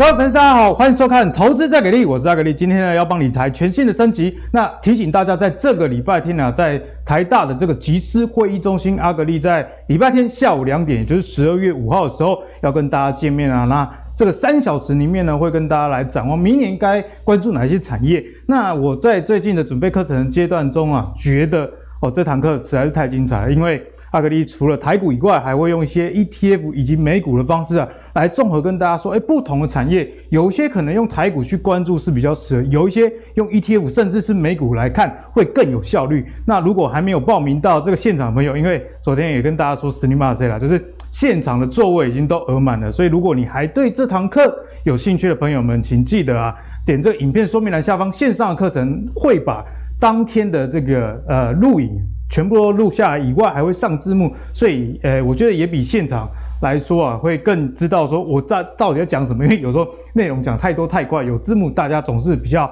[0.00, 2.54] 各位粉丝，大家好，欢迎收看《投资再给力》，我是阿格力。
[2.54, 4.34] 今天呢，要帮理财全新的升级。
[4.50, 13.66] 那提醒大家，在这个礼拜天呢，在台大的这个集思会议中心，阿格力在礼拜天下午两点，也就是十二月五号的时候，要跟大家见面啊。
[13.66, 13.86] 那
[14.16, 18.24] 这个三小时里面呢，会跟大家来展望明年该关注哪些产业。
[18.46, 21.70] 那我在最近的准备课程阶段中啊，觉得
[22.00, 23.84] 哦，这堂课实在是太精彩了，因为。
[24.10, 36.26] 阿格力除了台股以外，还会用一些 ETF 以及美股的方式啊，来综合跟大家说，哎，不同的产业，有一些可能用台股去关注是比较适合，有一些用 ETF 甚至是美股来看会更有效率。
[36.44, 46.52] 那如果还没有报名到这个现场的朋友，因为昨天也跟大家说实力马赛啦，就是现场的座位已经都额满了，所以如果你还对这堂课有兴趣的朋友们，请记得啊，
[46.84, 49.64] 点这个影片说明栏下方线上的课程会把
[50.00, 51.88] 当天的这个呃录影。
[52.30, 56.28] 全部都录下来以外，还会上字幕，所以，呃，我觉得也比现场
[56.62, 59.44] 来说啊，会更知道说我在到底要讲什么。
[59.44, 62.64] 因为有时候内容讲太多太快，有字幕大家总是比较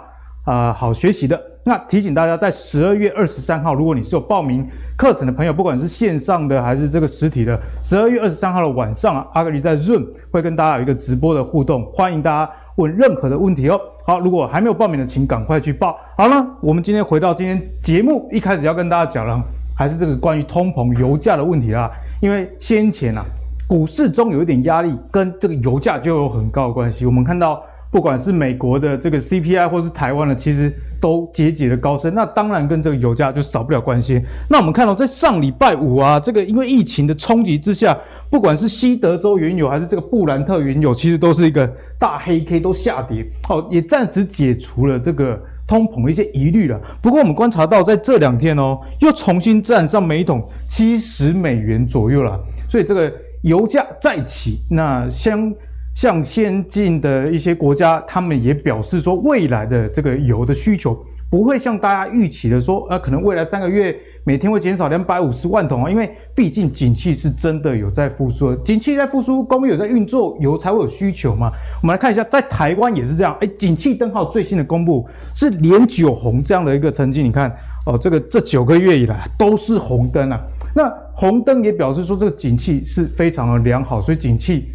[0.45, 1.39] 啊、呃、好学习的。
[1.65, 13.81] 那提醒大家，在十二月二十三号，如果你是有报名课程的朋友，不管是线上的还是这个实体的，十二月二十三号的晚上啊，阿格力在 Zoom 会跟大家有一个直播的互动，欢迎大家问任何的问题哦。
[14.07, 15.99] 好，如果还没有报名的，请赶快去报。
[16.17, 19.39] 好了，我们今天回到今天节目一开始要跟大家讲了，
[19.77, 21.91] 还是这个关于通膨、油价的问题啦。
[22.23, 23.23] 因为先前啊，
[23.69, 27.05] 股市中有一点压力，跟这个油价就有很高的关系。
[27.05, 32.15] 我们看到，不管是美国的这个 CPI，或是台湾的，其实都节节的高升。
[32.15, 34.23] 那当然跟这个油价就少不了关系。
[34.49, 37.97] 那我们看到，在上礼拜五啊，这个因为疫情的冲击之下，
[38.31, 41.67] 不管是西德州原油还是这个布兰特原油，其实都是一个
[41.99, 46.79] 大黑 K 都下跌，哦，也暂时解除了这个通膨的一些疑虑了。
[47.01, 52.39] 不过我们观察到，在这两天哦，又重新站上每桶七十美元左右了。
[52.69, 53.11] 所以这个
[53.43, 55.51] 油价再起，那相
[55.99, 60.97] 像先进的一些国家，他们也表示说，未来的这个油的需求。
[61.29, 71.51] 不会像大家预期的说，呃，可能未来三个月每天会减少两百五十万桶啊，因为毕竟景气是真的有在复苏，景气在复苏，工业有在运作，油才会有需求嘛。
[71.83, 75.05] 我们来看一下，在台湾也是这样，哎，景气灯号最新的公布
[75.35, 77.53] 是连九红这样的一个成绩，你看
[77.87, 80.41] 哦，这个这九个月以来都是红灯啊。
[80.77, 84.69] 那红灯也表示说这个景气是非常的良好，所以景气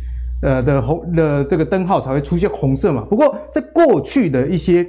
[0.43, 3.03] 呃的红的这个灯号才会出现红色嘛。
[3.09, 4.85] 不过在过去的一些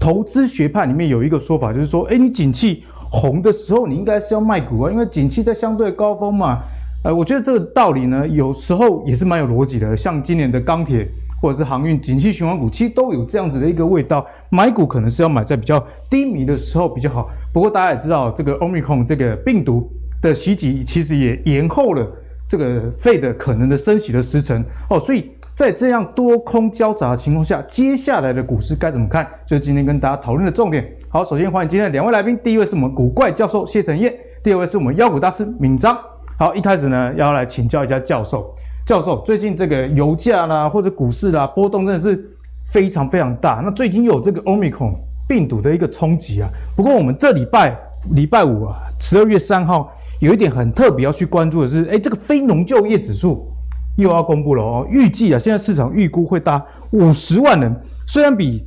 [0.00, 6.60] 投资学派里面有一个说法，就是说，哎，你景气红的时候，你应该是要卖股啊，因为景气在相对高峰嘛。
[7.04, 9.96] 呃，我觉得这个道理呢，有时候也是蛮有逻辑的。
[9.96, 11.06] 像今年的钢铁
[11.40, 14.26] 或者是航运景气循环股，其实都有这样子的一个味道。
[14.50, 17.28] 买股可能是要买在比较低迷的时候比较好。
[17.52, 19.88] 不过大家也知道，这个 Omicron 这个病毒
[20.20, 22.04] 的袭击，其实也延后了
[22.48, 25.30] 这个 Fed 可能的升息的时程哦，所以。
[25.56, 29.26] 在这样多空交杂的情况下，接下来的股市该怎么看？
[29.46, 30.86] 就是今天跟大家讨论的重点。
[31.08, 34.12] 好，首先欢迎今天的两位来宾，第一位是我们古怪教授谢承彦，
[34.42, 35.96] 第二位是我们妖股大师闵漳。
[36.38, 42.22] 好，一开始呢要来请教一下教授，教授最近这个油价啦或者股市啦波动真的是
[42.66, 43.62] 非常非常大。
[43.64, 44.92] 那最近有这个 Omicron
[45.26, 46.50] 病毒的一个冲击啊。
[46.76, 47.74] 不过我们这礼拜
[48.10, 49.90] 礼拜五啊，十二月三号
[50.20, 53.52] 有一点很特别要去关注的是，哎，这个非农就业指数。
[53.98, 57.74] 又要公布了哦，预计啊，现在市场预估会达五十万人，
[58.06, 58.62] 虽然比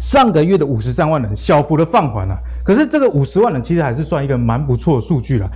[0.00, 5.46] 上个月的五十三万人小幅的放缓了，可是这个五十万人其实还是算一个蛮不错的数据了。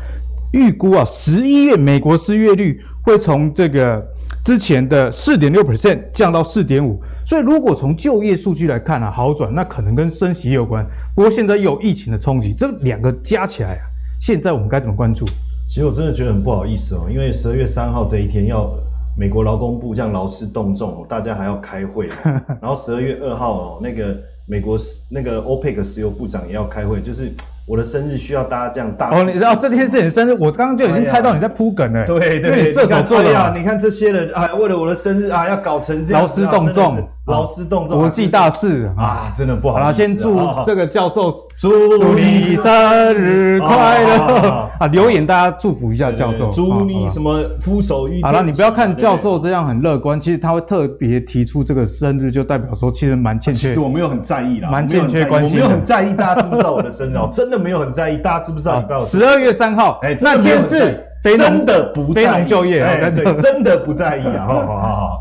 [0.53, 4.07] 预估啊，十一月美国失业率会从这个
[4.45, 10.85] 之前的四点六 percent 降到四点五，所以如果从就业数据来看啊，好转，那可能跟升息有关。
[11.15, 13.85] 不过现在又有疫情的冲击，这两个加起来啊，
[14.21, 15.25] 现在我们该怎么关注？
[15.69, 18.71] 其实我真的觉得很不好意思哦，因为十二月三号这一天要。
[19.19, 22.09] 美国劳工部这样劳师动众，大家还要开会。
[22.63, 24.17] 然后十二月二号哦，那个
[24.47, 24.79] 美国
[25.11, 27.31] 那个 OPEC 石油部长也要开会，就是。
[27.71, 32.05] 我的生日需要大家这样大哦，你知道这天是你的生日，我刚刚就已经猜到你在铺梗了。
[32.05, 39.75] 对对，对射手座的呀，你看这些人啊，为了我的生日啊，要搞成这样，劳师动众，劳师动众，国际大事啊，真的不好。
[39.75, 44.89] 好了，先祝这个教授祝你生日快乐啊！
[44.89, 53.69] 留言大家祝福一下教授，祝你什么福寿与好了，你不要看教授这样很乐观，其实他会特别提出这个生日，就代表说其实蛮欠缺。
[53.69, 57.60] 其实我没有很在意啦，蛮欠缺关系，我没有很在意大家知不知道我的生日哦，真的。
[57.61, 58.99] 没有很在意，大家知不知道？
[59.01, 64.47] 十二月三号，哎，那天是真的不在意，非农就业，哎，对，真的不在意啊！
[64.47, 65.19] 好好好，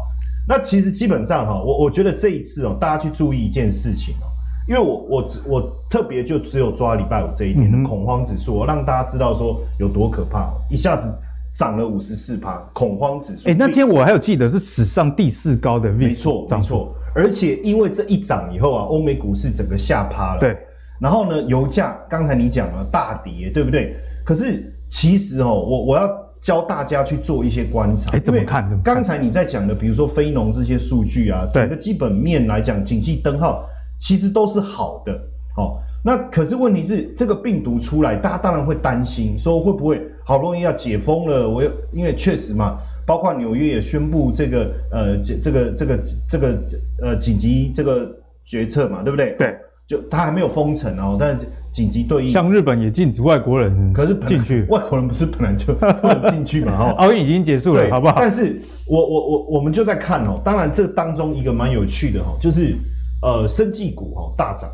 [0.47, 4.25] 那其实基本上哈，我我觉得这一次哦，大家去注意一件事情哦，
[4.67, 11.13] 因为我我我特别就只有抓礼拜五这一天的恐慌指数，让大家知道说有多可怕，一下子
[11.53, 13.49] 涨了五十四趴，恐慌指数。
[13.49, 16.95] 哎、欸，那天我还有记得是史上第四高的没错，没错。
[17.13, 20.39] 而且因为这一涨以后啊，欧美股市整个下趴了。
[20.39, 20.57] 对。
[20.99, 23.95] 然后呢，油价刚才你讲了大跌，对不对？
[24.25, 26.09] 可是其实哦，我我要
[26.41, 28.11] 教大家去做一些观察。
[28.11, 28.69] 哎，怎么看？
[28.83, 33.63] 刚才你在讲的，比如说非农这些数据啊，整个基本面来讲，景气灯号
[33.99, 35.19] 其实都是好的。
[35.55, 35.81] 好。
[36.01, 41.49] 那可是问题是，这个病毒出来，大家当然会担心，说会不会好不容易要解封了？
[41.49, 45.99] 我又因为确实嘛，包括纽约也宣布这个呃这这个这个
[46.29, 46.57] 这个
[47.03, 48.09] 呃紧急这个
[48.45, 49.35] 决策嘛，对不对？
[49.37, 49.53] 对，
[49.89, 51.35] 就它还没有封城哦，但
[51.71, 52.31] 紧急对应。
[52.31, 56.77] 像日本也禁止外国人，可是进去，外国人不是本来就 不能进去嘛？
[56.77, 58.17] 哈， 奥运已经结束了，好不好？
[58.19, 62.75] 但是我我我我们就在看哦，当然这当中一个蛮有趣的哈，就是
[63.23, 64.69] 呃生技股哈大涨。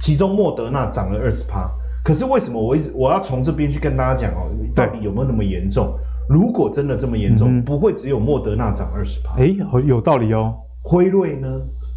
[0.00, 1.68] 其中莫德纳涨了二十趴，
[2.04, 5.92] 可是为什么我一直我要从这边去跟大家讲哦，到底有没有那么严重？
[6.28, 9.34] 如果真的这么严重，不会只有莫德纳涨二十趴。
[9.42, 9.50] 哎，
[9.84, 10.54] 有道理哦。
[10.84, 11.48] 辉瑞呢？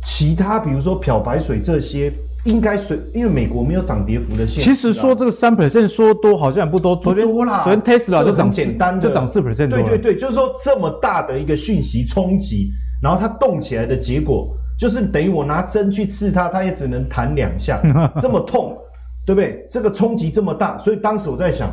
[0.04, 2.12] 其他比如说漂白水这些，
[2.46, 4.62] 应该随因为美国没有涨跌幅的限制。
[4.62, 7.64] 其实说这个三 percent 说多好像也不多，不多啦。
[7.64, 9.70] 昨天 Tesla 就涨简单的，就涨四 percent。
[9.70, 12.72] 对对对，就是说这么大的一个讯息冲击，
[13.02, 14.56] 然后它动起来的结果。
[14.80, 17.80] 就是等于我拿针去刺它，它也只能弹两下，
[18.20, 18.76] 这么痛，
[19.28, 19.64] 对不对？
[19.70, 21.70] 这个冲击这么大，所以当时我在想，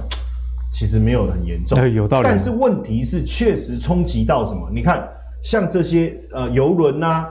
[0.70, 2.28] 其实没有很严重，有道理。
[2.28, 4.68] 但是问题是，确实冲击到什么？
[4.70, 5.08] 你看，
[5.42, 7.24] 像这些呃游轮呐，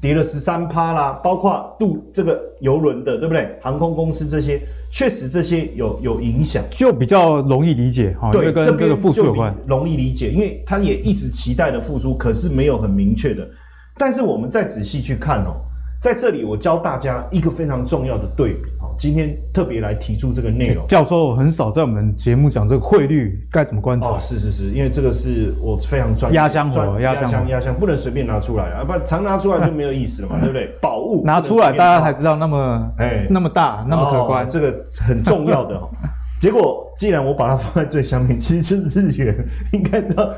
[0.00, 3.54] 跌了十三趴啦，包括渡这个游轮的，对不对？
[3.60, 4.58] 航空公司这些，
[4.90, 8.32] 确实这些有有影响，就比较容易理解哈。
[8.32, 13.46] 对，跟这个复苏有关，容易理解，因为他也一直期待的复苏，可是没有很明确的。
[13.98, 15.60] 但是我们再仔细去看哦，
[16.00, 18.79] 在这里我教大家一个非常重要的对比哦。
[19.00, 24.08] 今天特别来提出这个内容，教授很少在我们节目讲这个汇率该怎么观察。
[24.08, 26.36] 哦，是是是，因为这个是我非常专业。
[26.36, 28.84] 压箱货，压箱压箱，不能随便拿出来啊！
[28.84, 30.66] 不常拿出来就没有意思了嘛，对不对？
[30.82, 35.80] 宝物拿出来，大家才知道那么哎那么大那么可观，这个很重要的。
[36.38, 39.34] 结果既然我把它放在最下面，其实是日元，
[39.72, 40.30] 应该知道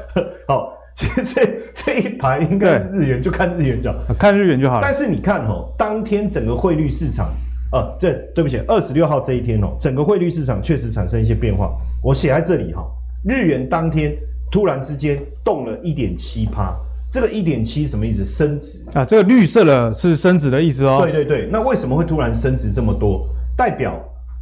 [0.46, 0.72] 好。
[0.94, 4.82] 其实这这一排应该是日元，就看日元就好，看日元就好了。
[4.82, 7.26] 但是你看哦，当天整个汇率市场，
[7.72, 11.70] 呃，对，对不起，二十六号这一天哦，整个汇率市场确实产生一些变化。
[12.02, 12.84] 我写在这里哈，
[13.24, 14.14] 日元当天
[14.50, 16.76] 突然之间动了一点七趴，
[17.10, 18.24] 这个一点七什么意思？
[18.24, 21.00] 升值啊，这个绿色的是升值的意思哦。
[21.02, 23.26] 对对对，那为什么会突然升值这么多？
[23.56, 23.98] 代表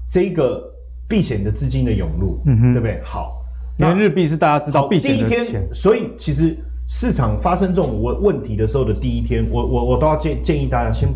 [0.08, 0.62] 这个
[1.08, 3.00] 避险的资金的涌入，嗯哼，对不对？
[3.04, 3.36] 好。
[3.78, 6.54] 因为日币是大家知道避险的钱，第一天，所以其实
[6.86, 11.08] 市场发生这种问问题的时候的第一天，我我我都要建建议大家先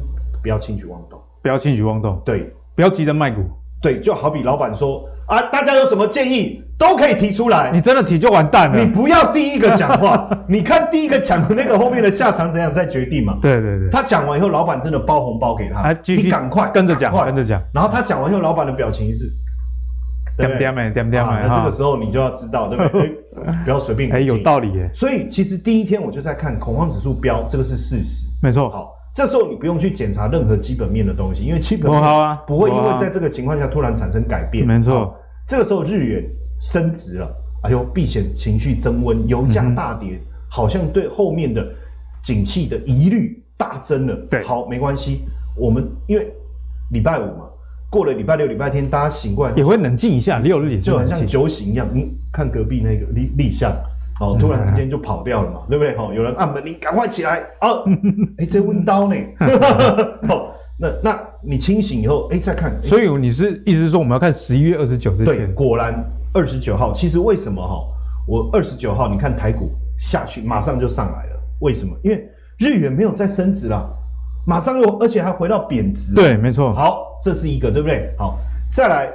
[0.43, 3.43] 不要轻举妄动，不要轻举妄动，对，不要急着卖股，
[3.83, 19.31] 对，就好比老板说啊，大家有什么建议都可以提出来，你真的提就完蛋了，你不要第一个讲话， 你看第一个讲的那个后面的下场怎样再决定嘛，对对对，他讲完以后，老板真的包红包给他，你赶快跟着讲，跟着讲，然后他讲完以后，老板的表情是。
[20.37, 23.09] 点点没点点没，那这个时候你就要知道，对不对？
[23.63, 24.11] 不要随便。
[24.11, 24.91] 哎，有道理耶。
[24.93, 28.69] 所以其实第一天我就在看恐慌指数飙，这个是事实，没错。
[28.69, 34.67] 好，这时候你不用去检查任何基本面的东西，因为基本面不会因为在这个情况下突然产生改变。
[34.67, 35.15] 没错。
[35.47, 36.25] 这个时候日元
[36.61, 37.31] 升值了，
[37.63, 40.19] 哎呦，避险情绪增温，油价大跌，
[40.51, 41.65] 好像对后面的
[42.25, 44.17] 景气的疑虑大增了。
[44.29, 45.21] 对，好，没关系，
[45.57, 46.33] 我们因为
[46.91, 47.47] 礼拜五嘛。
[47.91, 51.87] 过了礼拜六、礼拜天，大家醒过来也会冷静一下，六日也就很像酒醒一样。
[51.95, 53.73] 嗯，看隔壁那个立立项，
[54.21, 55.95] 哦，突然之间就跑掉了嘛，对不对？
[55.97, 57.85] 哦，有人按门铃，赶快起来哦。
[58.39, 59.17] 哎，这问刀呢？
[60.29, 62.73] 哦，那那你清醒以后，哎，再看。
[62.83, 65.37] 所以你是意思是说，我们要看十一月二十九这天？
[65.39, 66.93] 对，果然二十九号。
[66.93, 67.75] 其实为什么哈？
[68.29, 71.41] 我二十九号你看台股下去，马上就上来了。
[71.61, 71.95] 为什么？
[72.03, 72.29] 因为
[72.59, 73.85] 日元没有再升值了。
[74.47, 76.15] 马上又，而且还回到贬值。
[76.15, 76.73] 对，没错。
[76.73, 78.15] 好，这是一个，对不对？
[78.19, 78.39] 好，
[78.73, 79.11] 再来，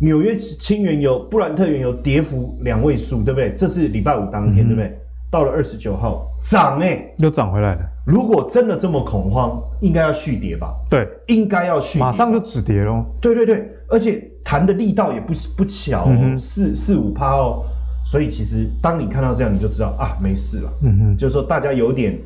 [0.00, 3.54] 纽约轻原油、布兰特原油跌幅两位数，对不对？
[3.56, 4.98] 这是礼拜五当天，嗯、对不对？
[5.30, 7.80] 到了二十九号，涨哎、欸，又涨回来了。
[8.06, 10.74] 如果真的这么恐慌，应该要续跌吧？
[10.90, 13.04] 对，应该要续跌，马上就止跌喽。
[13.20, 17.64] 对对对，而且弹的力道也不不巧、哦，嗯、四四五趴哦。
[18.06, 20.70] 所以其实当你看到这样，你就知道啊，没事了。
[20.84, 22.18] 嗯哼，就是说大家有点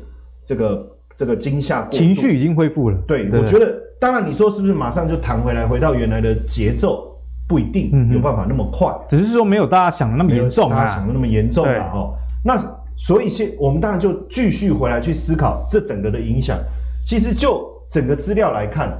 [0.45, 0.87] 这个。
[1.13, 7.10] 这个惊吓情绪已经恢复了，对，对我觉得，当然你说是不是马上就弹回来，回到原来的节奏，
[7.51, 12.15] 不一定有办法那么快，嗯、只是说没有大家想的那么严重啊，大家想的那么严重了哦。
[12.45, 12.57] 那
[12.95, 16.57] 所以现我们当然就继续回来去思考这整个的影响。
[17.05, 18.97] 其实就整个资料来看，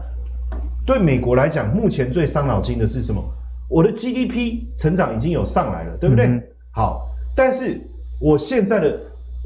[0.86, 3.24] 对美国来讲，目前最伤脑筋的是什么？
[3.70, 6.26] 我的 GDP 成长已经有上来了，对不对？
[6.26, 6.44] 嗯、
[6.74, 7.80] 好，但是
[8.20, 9.00] 我现在的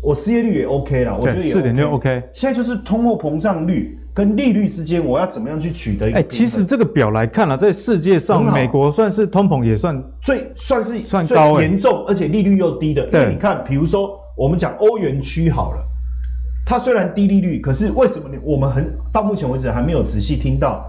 [0.05, 2.21] 我失业率也 OK 了，我觉得也四点六 OK。
[2.33, 6.19] 现在就是通货膨胀率跟利率之间，我要怎么样去取得一个？
[6.19, 13.05] 哎、欸，其实这个表来看啊，在世界上，美国算是通膨也算最算是算高严重，而且利率又低的。
[13.07, 15.79] 对，你看，比如说我们讲欧元区好了。
[16.67, 18.35] 它虽然低利率，可是为什么呢？
[18.43, 20.83] 我们很到目前为止还没有仔细听到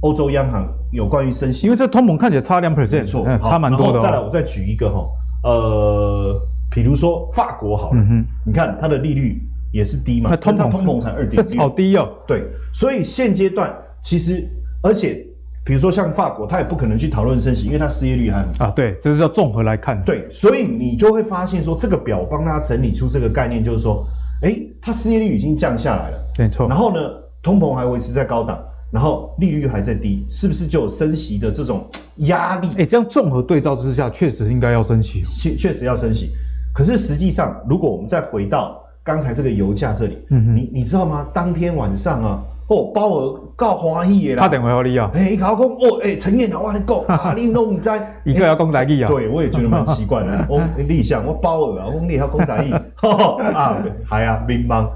[0.00, 4.00] 欧洲央行有关于升息，因为这通膨看起来差两 percent，错，差蛮多的。
[4.00, 5.04] 再来，我再举一个哈，
[5.44, 6.40] 呃，
[6.78, 9.42] 比如说法国好了，嗯、你看它的利率
[9.72, 12.08] 也是低嘛，那通膨通膨才二点六， 好低哦。
[12.26, 14.46] 对，所以现阶段其实，
[14.82, 15.26] 而且
[15.66, 18.72] 比如说像法国，它也不可能去讨论升息，因为它失业率还很高啊。
[18.76, 20.00] 对，这是要综合来看。
[20.04, 24.06] 对，所以你就会发现说，这个表帮大家整理出这个概念，就是说。
[24.40, 26.68] 哎，它失业率已经降下来了，没错。
[26.68, 27.00] 然后呢，
[27.42, 28.56] 通膨还维持在高档，
[28.92, 31.84] 然后利率还在低，是不是就有升息的这种
[32.18, 32.68] 压力？
[32.78, 36.30] 哎，这样综合对照之下，确实应该要升息，确确实要升息。
[36.78, 41.26] 可是实际上，如果我们再回到刚才这个油价这里，嗯，你你知道吗？
[41.34, 42.40] 当天晚上啊。
[42.68, 47.90] 哦，鲍尔告欢喜的啦，他电话给你啊，哎，他讲哦，哎，陈彦，我跟你讲，啊，你都不知，
[48.24, 50.46] 一个要讲台语啊，对，我也觉得蛮奇怪的。
[50.48, 54.86] 我立想，我鲍尔啊，我讲你还讲台语，啊，还啊，乒乓。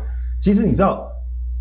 [0.40, 1.04] 其实你知道，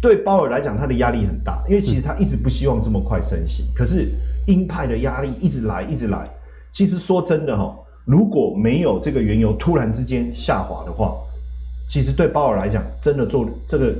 [0.02, 4.12] 对鲍尔来讲，他的压力很大，因为其实他一直不希望这么快升息，可是
[4.48, 6.30] 鹰派的压力一直来，一直来。
[6.72, 7.74] 其实说真的哈，
[8.06, 11.16] 如果没有这个原油突然之间下滑的话，
[11.88, 13.94] 其实对鲍尔来讲，真的做这个。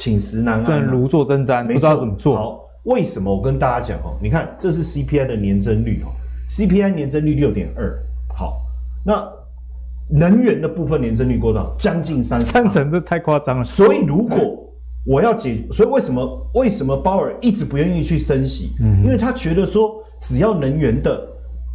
[0.00, 2.36] 寝食难安，真如坐针毡，不知道怎么做。
[2.36, 4.16] 好，为什么我跟大家讲哦？
[4.22, 6.14] 你看，这是 CPI 的年增率哦
[6.48, 7.98] ，CPI 年增率六点二。
[8.32, 8.60] 好，
[9.04, 9.28] 那
[10.08, 11.74] 能源的部分年增率过到？
[11.80, 13.64] 将近三三成，这太夸张了。
[13.64, 14.38] 所以如果
[15.04, 18.70] 我要解，所以为什么为什么鲍尔一直不愿意去升息？
[18.80, 21.20] 嗯，因为他觉得说，只要能源的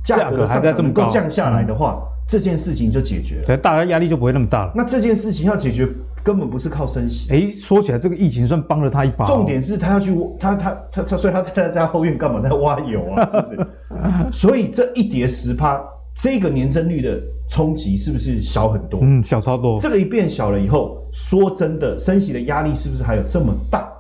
[0.04, 4.72] 价格还在这么高降下来的话，这件事情就解决了，大家压力就不会那么大了。
[4.76, 5.88] 那这件事情要解决。
[6.26, 7.30] 根本不是靠升息。
[7.34, 9.26] 哎，说起来，这个疫情算帮了他一把。
[9.26, 13.28] 重点是他要去，他他他他，所以他在他家后院干嘛在挖油啊？
[13.30, 13.68] 是不是？
[14.32, 15.84] 所以这一叠十趴，
[16.16, 17.20] 这个年增率的
[17.50, 19.02] 冲击是不是小很多？
[19.04, 19.78] 嗯，小超多。
[19.78, 23.92] 这个一变小了以后，说真的，升息的压力是不是还有这么大？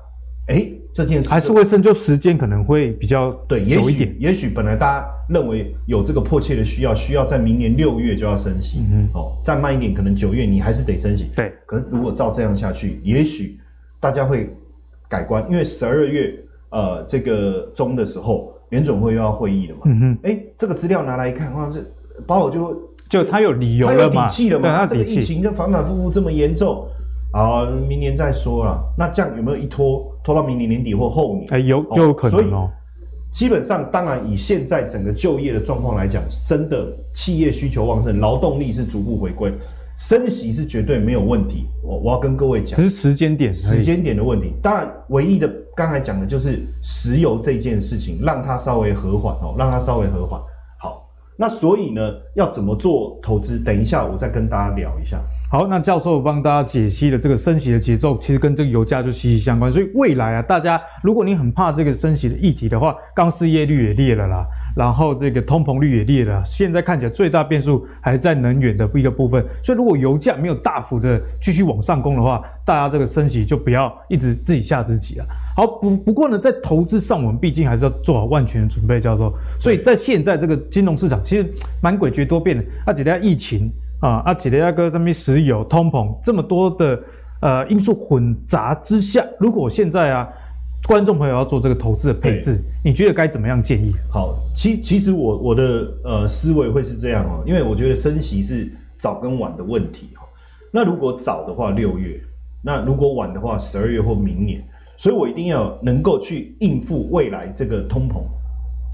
[0.48, 0.65] 哎。
[0.93, 11.51] 这件事还是会深究，时间可能会比较对，也许也许本来大家认为有这个迫切的需要，需要在明年六月就要升息，嗯哼，哦，再慢一点，可能九月你还是得升息，对。
[11.65, 13.57] 可是如果照这样下去，也许
[14.00, 14.55] 大家会
[15.09, 16.35] 改观，因为十二月
[16.69, 21.83] 呃这个中的时候，联准会又要会议了嘛，嗯哼，哎，这个资料拿来一看，哇，这
[22.27, 26.85] 把我就就他有理由了嘛，他有底气了嘛，这个疫情就反反复复这么严重。
[27.31, 28.79] 好，明年再说了。
[28.95, 31.45] 那这样有没有一拖拖到明年年底或后年？
[31.51, 32.41] 哎，有就有可能哦。
[32.41, 32.73] 所以
[33.33, 39.51] 基本上，当然以现在整个就业的状况来讲，真的企业需求旺盛，劳动力是逐步回归，
[39.97, 41.65] 升息是绝对没有问题。
[41.83, 44.53] 我我要跟各位讲，只是时间点，时间点的问题。
[44.61, 50.39] 当然，唯一的刚才讲的就是石油这件事情，让它稍微和缓哦，让它稍微和缓。
[50.79, 51.03] 好，
[51.35, 52.01] 那所以呢，
[52.35, 53.57] 要怎么做投资？
[53.57, 55.19] 等一下我再跟大家聊一下。
[55.53, 59.72] 好，那教授帮大家解析了这个升息的节奏，其实跟这个油价就息息相关。
[59.72, 64.43] 所以未来啊，大家如果你很怕这个升息的议题的话，刚失业率也裂了啦，
[64.75, 69.45] 然后这个通膨率也裂了，现在看起来最大变数还是在能源的一个部分。
[69.62, 75.25] 所以如果油价没有大幅的继续往上攻的话，大家这个升息就不要一直自己吓自己了。
[75.55, 79.31] 好，不不过呢，在投资上，我们毕竟还是要做好万全的准备，教授。
[79.60, 81.45] 所以在现在这个金融市场其实
[81.79, 83.72] 蛮诡谲多变的，而且在疫情。
[84.03, 87.01] 啊，阿吉雷亚哥这边石油通膨这么多的
[87.39, 90.27] 呃因素混杂之下，如果现在啊，
[90.86, 93.93] 观众朋友要做这个投资的配置，你觉得该怎么样建议？
[94.12, 98.69] 好，其其实我我的呃思维会是这样哦，因为我觉得升息是
[99.00, 100.25] 早跟晚的问题哈。
[100.69, 102.19] 那如果早的话六月，
[102.62, 104.62] 那如果晚的话十二月或明年，
[104.98, 108.22] 所以我一定要能够去应付未来这个通膨。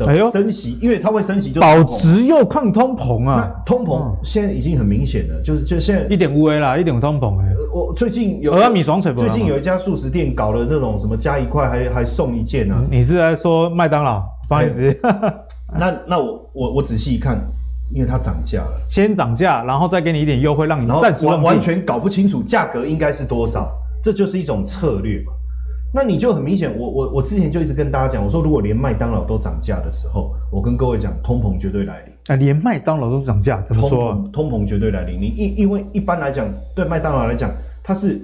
[0.08, 3.36] 哎呦，升息，因为它会升息就，就保值又抗通膨啊。
[3.38, 7.46] 那通膨现在已经很明显了，就是就现在一点五 A 啦，一点五通膨哎。
[7.74, 12.82] 我最近有米爽水，最近有一家素食店搞了那种什么加一块还还送一件啊。
[12.90, 14.24] 你是在说麦当劳？
[14.48, 15.00] 不好意思，
[15.78, 17.38] 那那我我我仔细一看，
[17.94, 23.70] 因为它涨价了，先涨价，然后再给你一点优惠，让你暂时完完全搞不清楚价格应该是多少，
[24.02, 25.34] 这就是一种策略嘛。
[25.92, 32.14] 那你就很明显，我我我之前就一直跟大家讲，我说如果连麦当劳都涨价的时候，我跟各位讲，通膨绝对来临。
[32.28, 34.14] 啊，连麦当劳都涨价，怎么说？
[34.14, 35.20] 通膨，通膨绝对来临。
[35.20, 37.52] 你因因为一般来讲，对麦当劳来讲，
[37.84, 38.22] 它是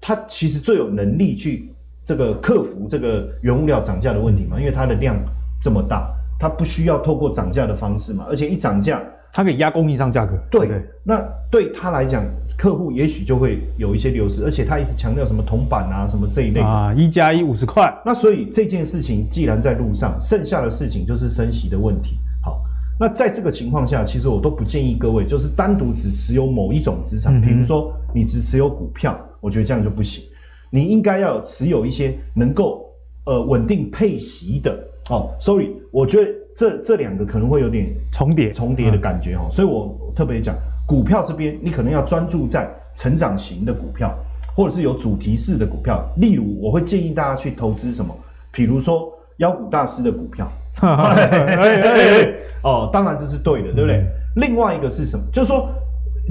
[0.00, 5.16] 它其实最有能力去这个克服这个原物料涨价的问题嘛，因为它的量
[5.60, 9.02] 这么大，它不需要透过涨价的方式嘛，而且一涨价，
[9.32, 10.36] 它可以压供应商价格。
[10.50, 12.22] 对，对那对他来讲，
[12.56, 17.92] 客户也许就会有一些流失，而且他一直强调什么铜板啊，什么这一类啊，一加一五十块。
[18.04, 22.16] 那所以这件事情既然在路上，剩下的事情就是升息的问题。
[22.44, 22.60] 好，
[23.00, 30.22] 那在这个情况下，其实我都不建议各位就是单独只持有某一种资产，比如说你只持有股票，我觉得这样就不行。
[30.68, 32.86] 你应该要持有一些能够
[33.24, 34.78] 呃稳定配息的。
[35.10, 40.54] 哦，sorry，我觉得这这两个可能会有点重叠重叠的感觉哈，所以我特别讲
[40.86, 44.14] 股票这边，你可能要专注在成长型的股票，
[44.54, 46.04] 或者是有主题式的股票。
[46.18, 48.14] 例如，我会建议大家去投资什么？
[48.50, 50.46] 比如说妖股大师的股票。
[52.62, 54.04] 哦，当然这是对的，对不对？
[54.36, 55.24] 另外一个是什么？
[55.32, 55.68] 就是说，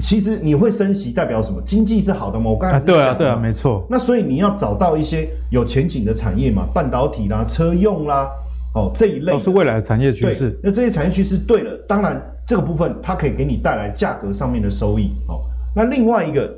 [0.00, 1.60] 其实你会升息代表什么？
[1.66, 2.50] 经济是好的吗？
[2.50, 3.86] 我刚才对啊，对啊，没错。
[3.90, 8.30] 那所以你要找到一些有前景的产业嘛，半导体啦，车用啦。
[8.74, 10.58] 哦，这一类都是未来的产业趋势。
[10.62, 15.10] 那这些产业趋势对了，当然这个部分它可以给你带来价格上面的收益。
[15.28, 15.40] 哦，
[15.76, 16.50] 那另外一个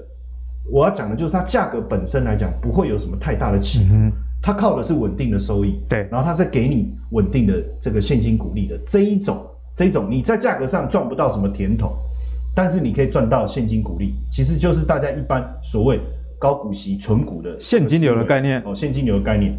[0.72, 5.80] 我要讲的就是它价格本身来讲不会有什么太大的起伏，嗯、它靠的是稳定的收益。
[5.88, 9.44] 对，然后它再给你稳定的这个现金股利的这一种，
[9.76, 11.96] 这一种你在价格上赚不到什么甜头，
[12.54, 16.00] 但是你可以赚到现金股利，其实就是大家一般所谓
[16.38, 18.62] 高股息纯股的现金流的概念。
[18.64, 19.52] 哦，现金流的概念。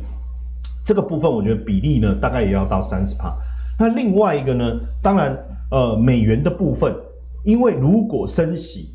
[0.86, 3.36] 这个部分我觉得比例呢，大概也要到三十帕。
[3.80, 5.36] 那另外一个呢，当然，
[5.72, 6.96] 呃，美元的部分，
[7.44, 8.90] 因为如果升息，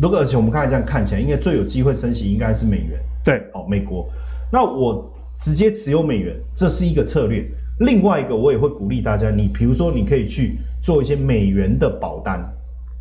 [0.00, 2.98] 如果而且我们刚才这样看起来，应该最有机会升息应该是美元。
[3.22, 4.08] 对，哦，美国。
[4.50, 5.08] 那我
[5.38, 7.44] 直接持有美元，这是一个策略。
[7.80, 12.42] 另外一个，我也会鼓励大家，你比如说，你可以去做一些美元的保单，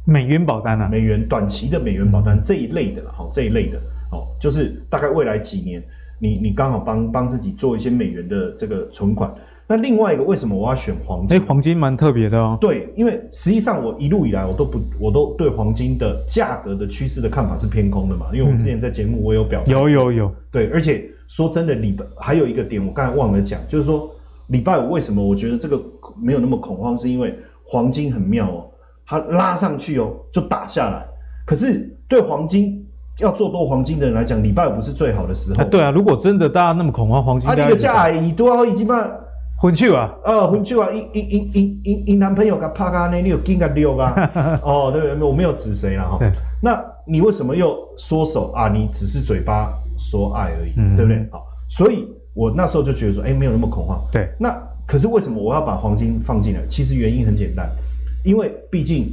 [0.06, 3.78] 美元保单啊，美元短期的美元保单这一类的，好，这一类的，
[4.12, 5.82] 哦，就是大概未来几年。
[6.24, 9.30] 你你刚好帮帮自己做一些美元的这个存款，
[9.68, 11.38] 那另外一个为什么我要选黄金？
[11.38, 12.58] 哎，黄金蛮特别的哦。
[12.62, 19.70] 对，因为实际上我一路以来我都不我都对黄金的价格的趋势的看法是偏空的嘛，因为我之前在节目我有表、嗯。
[19.70, 20.36] 有有有。
[20.50, 24.09] 对，而且说真的，礼拜还有一个点我刚才忘了讲，就是说
[24.48, 25.77] 礼拜五为什么我觉得这个
[26.18, 28.72] 没有那么恐慌，是因为黄金很妙哦，
[29.05, 31.05] 它拉上去哦就打下来，
[31.46, 32.79] 可是对黄金。
[33.20, 35.62] 要做多黄金的人来讲，礼拜五是最好的时候。
[35.62, 39.08] 啊对啊，如果真的大家那么恐慌黄金，啊，你个价已多少已经嘛？
[39.62, 40.14] 混去啊？
[40.26, 40.90] 呃，混去啊！
[40.92, 44.14] 因因因因因因男朋友给拍咖呢，你有金个六啊？
[44.62, 46.20] 哦，对对，我没有指谁了哈。
[46.62, 48.68] 那你为什么又缩手啊？
[48.68, 51.26] 你只是嘴巴说爱而已，嗯、对不对？
[51.32, 54.02] 好，所以我那时候就觉得说，哎、欸，没有那么恐慌。
[54.12, 54.28] 对。
[54.38, 54.54] 那
[54.86, 56.62] 可是为什么我要把黄金放进来？
[56.68, 57.70] 其实原因很简单，
[58.26, 59.08] 因为毕竟。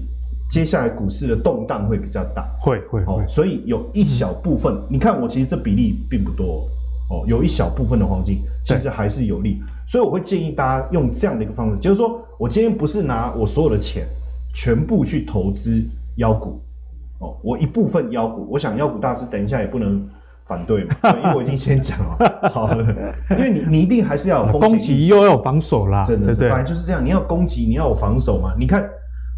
[0.51, 6.67] 接下来股市的动荡会比较大，会会会，所以有一小部分，嗯、你看我其实这比例并不多
[7.09, 14.05] 哦，有一小部分的黄金其实还是有利，所以我会建议大家用这样的一个方式，就是说我今天不是拿我所有的钱
[14.53, 15.81] 全部去投资
[16.17, 16.61] 妖股
[17.21, 20.05] 哦，我一部分妖股，我想妖股大师等一下也不能
[20.47, 22.85] 反对嘛， 因为我已经先讲了，好了，
[23.31, 28.85] 因为你你一定还是要有攻击又要有防守啦，真的对，对，本来就是这样，你要攻击你要有防守嘛，你看。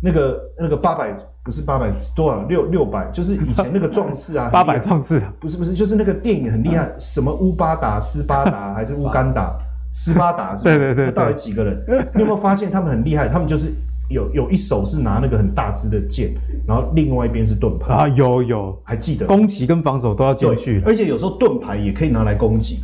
[0.03, 2.43] 那个那个八百不是八百多少？
[2.43, 5.23] 六六百，就是以前那个壮士啊， 八百壮士。
[5.41, 9.53] 不是不是，就是那个电影很厉害，嗯、什么乌巴达斯巴达 还是乌干达？
[9.93, 10.65] 斯巴达，是是？
[10.65, 11.79] 对对对，到底几个人？
[12.15, 13.29] 你有没有发现他们很厉害？
[13.29, 13.71] 他们就是
[14.09, 16.35] 有有一手是拿那个很大支的剑，
[16.67, 17.93] 然后另外一边是盾牌。
[17.93, 18.79] 啊，有有。
[18.85, 22.81] 还记得攻击跟防守都要进去，而且有时候盾牌也可以拿来攻击。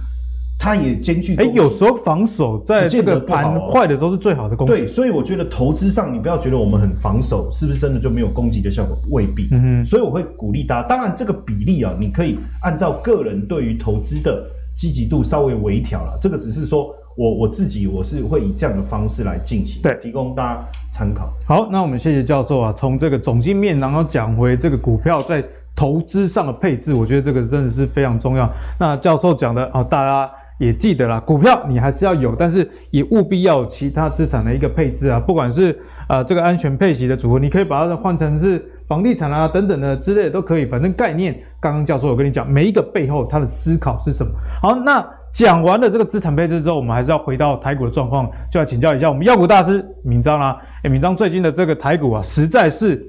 [0.58, 4.72] 它也兼具，哎，有时候防守在这个盘坏的时候是最好的攻击。
[4.72, 8.98] 对，所以我觉得投资上你不要觉得我们很防守，是不是真的就没有攻击的效果？
[9.12, 9.46] 未必。
[9.52, 9.84] 嗯哼。
[9.86, 14.44] 所以我会鼓励大家，当然这个比例啊，你可以按照个人对于投资的
[14.76, 16.18] 积极度稍微微调了。
[16.20, 21.30] 这个只是说我我自己我是会以这样的方式来进行，对，提供大家参考。
[21.46, 25.42] 好，那我们谢谢教授啊，从这个总经面，然后讲回这个股票在
[25.76, 28.50] 投资上的配置，我觉得这个真的是非常重要。
[28.80, 30.28] 那教授讲的啊，大家。
[30.58, 44.32] 也记得啦，股票你还是要有，但是也务必要有其他资产的一个配置啊，不管是呃这个安全配息的组合，你可以把它换成是房地产啊等等的之类的都可以，反正概念刚刚教授有跟你讲，每一个背后它的思考是什么。
[44.60, 50.60] 好，那讲完了这个资产配置之后，我们还是要回到台股的状况，就要请教一下我们妖股大师明章啦。
[50.82, 53.06] 诶，明章最近的这个台股啊，实在是。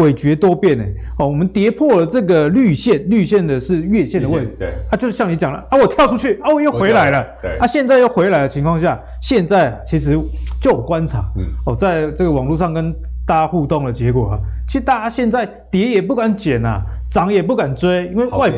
[0.00, 0.84] 诡谲多变呢，
[1.18, 10.18] 哦，我们跌破了这个绿线，绿线的是月线的位置，对，啊，就是像你讲了啊，我跳出去啊，我又回来了，对，啊，现在又回来的情况下，现在其实
[10.62, 12.90] 就我观察，嗯，哦，在这个网络上跟
[13.26, 18.50] 大家互动的结果啊，其实大家现在跌也不敢减啊，涨也不敢追，因为外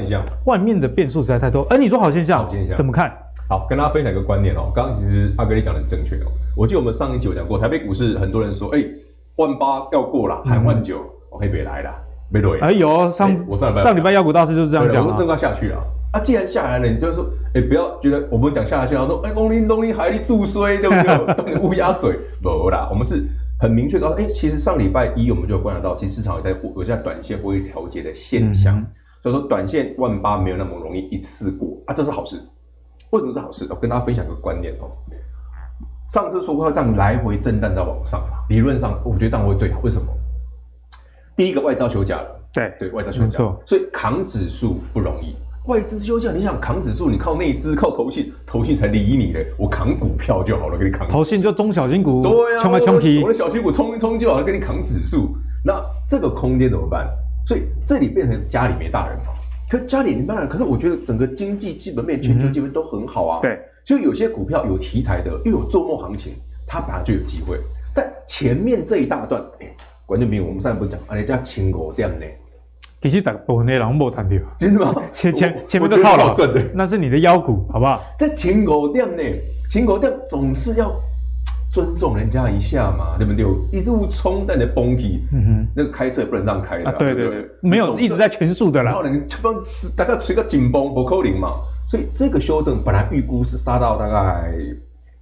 [0.45, 1.67] 外面的变数实在太多。
[1.69, 2.77] 而你说好现象，好现象。
[2.77, 3.13] 怎么看？
[3.49, 8.85] 好，跟大家分享一个观念哦，刚刚其实阿哥你讲的很正确哦，我记得我们上一集有讲过，台北股市很多人说，哎。
[9.37, 11.05] 万八要过了，喊万九，我
[11.39, 11.91] 可以别来了，
[12.31, 12.59] 没对。
[12.61, 15.83] 哎有上上礼拜妖股大师就是这样讲，我那个下去了。
[16.13, 20.95] 啊，既然下来了，你就说，哎，不要觉得我们讲下来，然后说，哎，东林东林海里注水，对不
[21.43, 21.57] 对？
[21.63, 23.25] 乌鸦嘴，不啦，我们是
[23.59, 28.85] 很明确告诉，哎，其实上礼拜一我们就观察到，其实市场有在有在短线获利调节的现象，
[29.23, 32.39] 所以说短线万八没有那么容易一次过啊，这是好事。
[33.09, 33.67] 为什么是好事？
[33.71, 34.93] 我跟大家分享一个观念哦。
[36.13, 39.81] 上次说过要这样来回震荡到往上嘛，理论上我觉得这样会最好。
[39.83, 40.07] 为什么？
[41.43, 45.35] 第一个外招休假了，对对，外招休假，所以扛指数不容易。
[45.67, 49.45] 外资休假，你想扛指数，你靠内资、靠投信，投信才理你嘞。
[49.59, 51.09] 我扛股票就好了，给你扛。
[51.09, 55.35] 投信就中小型股，对呀、啊，冲来冲去，我的小型股冲一冲就好了，给你扛指数。
[55.65, 57.09] 那这个空间怎么办？
[57.45, 59.33] 所以这里变成是家里没大人嘛。
[59.69, 63.41] 可家里没大人，可是我觉得整个经济基本面、全球基本面都很好啊。
[63.41, 66.35] 对，就有些股票有题材的，又有做梦行情，
[66.69, 67.59] 它本来就有机会。
[67.93, 69.67] 但前面这一大段，哎，
[70.13, 72.27] 观众朋友，我们上次不是讲，啊，你叫青果店呢？
[73.01, 75.03] 其实大部分的人都没谈到，真的吗？
[75.11, 76.35] 前前前面都套牢，
[76.75, 77.99] 那是你的腰股，好不好？
[78.19, 79.23] 在青果店呢，
[79.71, 80.93] 青果店总是要
[81.73, 83.47] 尊重人家一下嘛，对不对？
[83.73, 89.55] 一路冲但你的崩起，嗯哼，那个开车也不能让开的，啊，对对对，没有一直在全速的啦，然后你帮
[89.97, 91.55] 大概吹个紧绷不扣零嘛，
[91.89, 94.53] 所以这个修正本来预估是杀到大概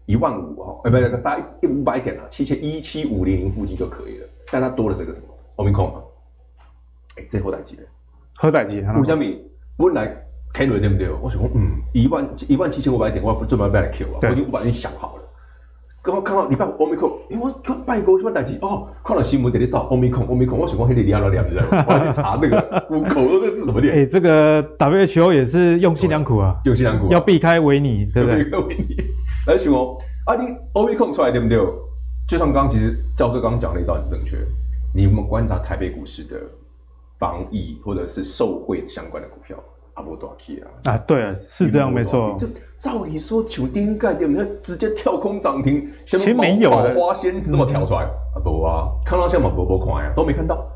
[0.06, 6.00] 一万五哈，呃，不是杀一五百点啊，七千一七五零零附近就可以了，但它多了这个什么欧米空嘛。
[7.28, 7.82] 这好代志的，
[8.38, 8.76] 好代志。
[8.76, 9.24] 为什么
[9.76, 10.16] 本来
[10.54, 11.08] 开轮对不对？
[11.22, 15.22] 我想说，嗯，一万一万七千五百点，我不准备买来 Q 啊，我已经五百点想好了。
[16.02, 23.94] 刚刚看到礼拜五欧米克，因为我看拜过什么代志哦，看到新闻在里找欧米克，欧米克，我想讲，那里聊了两人， 我还去查那个虎口的这个字怎么念。
[23.94, 28.44] 哎，这个 WHO 也是用心良苦啊，用心良苦，要避开维尼，对不对？
[28.44, 28.96] 避开维尼。
[29.46, 31.58] 来，熊哦，啊，你欧米克出来对不对？
[32.30, 34.38] 就像刚刚其实教授刚刚讲的一招很正确，
[34.94, 36.36] 你有没有观察台北股市的？
[37.18, 39.54] 防疫或者是受惠相关的股票，
[39.92, 40.94] 阿波多少 K 啊？
[40.94, 42.34] 啊，对啊，是这样没错。
[42.38, 42.46] 就
[42.78, 50.66] 照理说，九丁盖掉，你看直接跳空涨停，其实没有花仙子那么跳出来，啊不啊，看到像马波波狂呀，都没看到。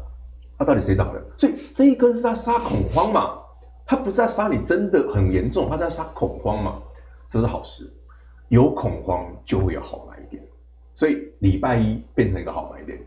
[0.59, 1.23] 啊，到底谁涨的？
[1.39, 3.39] 所以这一根是在杀恐慌嘛？
[3.87, 6.75] 他不是在杀你真的很严重，他在杀恐慌嘛？
[7.27, 7.91] 这是好事，
[8.49, 10.14] 有恐慌就会有好买点，
[10.95, 12.99] 所以礼拜一变成一个好买点，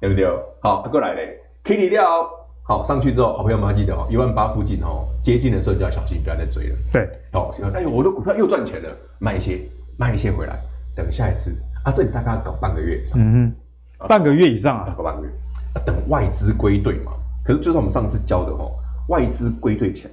[0.00, 0.26] 对不对？
[0.60, 2.28] 好，过来嘞，K 你料。
[2.62, 6.76] 好，上去之后，好朋友们要记得哦，一万八附近哦，接近的时候你就要小心，不要再追了。
[6.92, 9.60] 对，好，哎呦，我的股票又赚钱了，卖一些，
[9.96, 10.56] 卖一些回来，
[10.94, 11.52] 等下一次
[11.84, 13.52] 啊，这里大概要搞半个月以上，嗯
[13.98, 15.32] 哼，半个月以上啊，搞半个月，
[15.74, 17.10] 啊，等外资归队嘛。
[17.44, 18.70] 可是就像我们上次教的哦，
[19.08, 20.08] 外资归队前，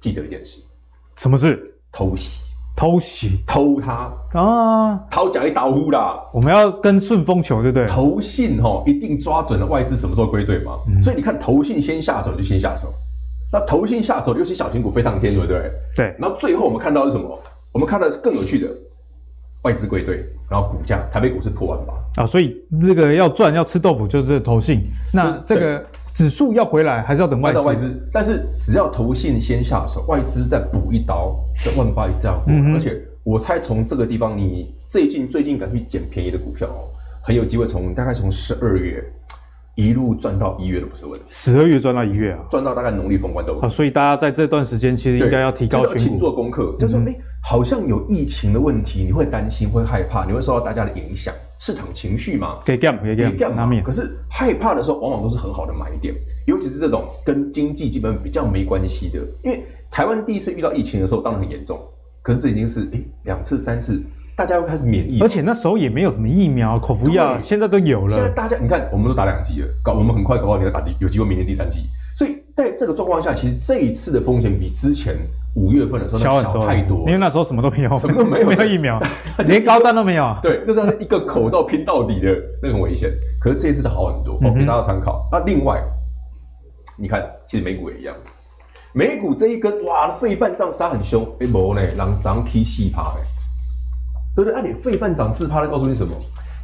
[0.00, 0.58] 记得一件事，
[1.14, 1.72] 什么事？
[1.92, 2.42] 偷袭。
[2.80, 4.98] 偷袭，偷他啊！
[5.10, 6.18] 偷假一刀呼啦！
[6.32, 7.86] 我们要跟顺风球，对不对？
[7.86, 10.78] 投信哦，一定抓准了外资什么时候归队嘛。
[10.88, 12.90] 嗯、所以你看，投信先下手就先下手。
[13.52, 15.70] 那投信下手，尤其小型股飞上天，对不对？
[15.94, 16.16] 对。
[16.18, 17.38] 然后最后我们看到的是什么？
[17.70, 18.68] 我们看到的是更有趣的，
[19.64, 22.24] 外资归队，然后股价台北股市破万八啊！
[22.24, 24.80] 所以这个要赚要吃豆腐，就是投信。
[25.12, 25.84] 那这个。
[26.12, 27.60] 指数要回来，还是要等外资？
[27.60, 32.44] 外资，但是只要投信先下手，外资再补一刀，这万八也是要过。
[32.48, 36.88] 嗯、哼而且我猜从这个地方，你最近最近敢去捡便宜的股票哦，
[37.22, 39.04] 很有机会从大概从十二月
[39.74, 41.26] 一路赚到一月都不是问题。
[41.28, 43.58] 十二月赚到一月啊，赚到大概农历封关都。
[43.60, 46.74] 啊，所以大家在这段时间其实应该要提高选股，请做功课。
[46.78, 51.32] 就是说，哎、嗯欸，好像有疫情的问题，你会担心，会害怕，你会受到大家的影响。
[51.60, 53.84] 市场情绪嘛，给降，给降，拿面。
[53.84, 56.14] 可是害怕的时候，往往都是很好的买点，
[56.46, 59.20] 尤其是这种跟经济基本比较没关系的。
[59.44, 61.78] 因为台湾第一次遇到疫情的时候，当然很严重。
[62.22, 64.02] 可是这已经是诶两次、三次，
[64.34, 65.20] 大家又开始免疫。
[65.20, 68.16] 而且那时候也没有什么疫苗、口服药，对现在都有了。
[68.16, 71.82] 现在大家你看，我们都打两剂了，搞我们很快搞不好你要打几，有机会明年第三剂。
[72.20, 75.16] 所以在这个状况下，其实这一次的风险比之前。
[75.56, 79.02] 五月份的时候小太多，因为那时候什么都没有，什么都没有，没有疫苗，
[79.46, 80.32] 连高端都没有。
[80.40, 83.10] 对，那是一个口罩拼到底的，那种危险。
[83.40, 85.28] 可是这一次是好很多，我给大家参考。
[85.32, 85.82] 那另外，
[86.96, 88.14] 你看，其实美股也一样，
[88.92, 93.20] 美股这一根哇，费半涨杀很凶，哎，无呢，让涨 K 四趴哎，
[94.36, 94.54] 对不对？
[94.54, 96.14] 按你费半涨四趴，告诉你什么？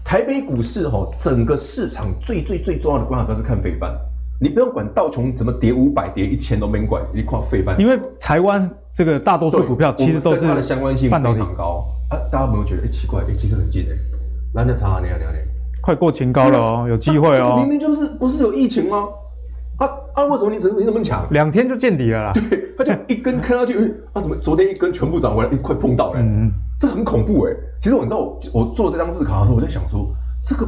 [0.05, 3.91] 台北股市哈，整个市场最最最重要的观察都是看费半。
[4.39, 7.79] 你不用管道琼怎么跌五百跌一千都没管，你看费半。
[7.81, 12.21] 因为台湾这个大多数股票其实都是它的相关性非常高啊！
[12.31, 13.97] 大家有没有觉得哎奇怪哎，其实很近哎，
[14.55, 15.39] 难得差哪哪哪哪，
[15.81, 17.57] 快过前高了哦，有机会哦。
[17.57, 19.07] 明明就是不是有疫情吗？
[19.79, 20.25] 啊啊！
[20.27, 21.27] 为什么你怎么你怎么抢？
[21.31, 22.33] 两天就见底了啦。
[22.35, 22.43] 对，
[22.77, 27.53] 他就一根看上去，啊怎么昨天一根全部涨回来，一快碰到了，嗯，这很恐怖哎。
[27.81, 30.11] 其实我你知道我我做这张字卡的时候，我在想说
[30.45, 30.67] 这个。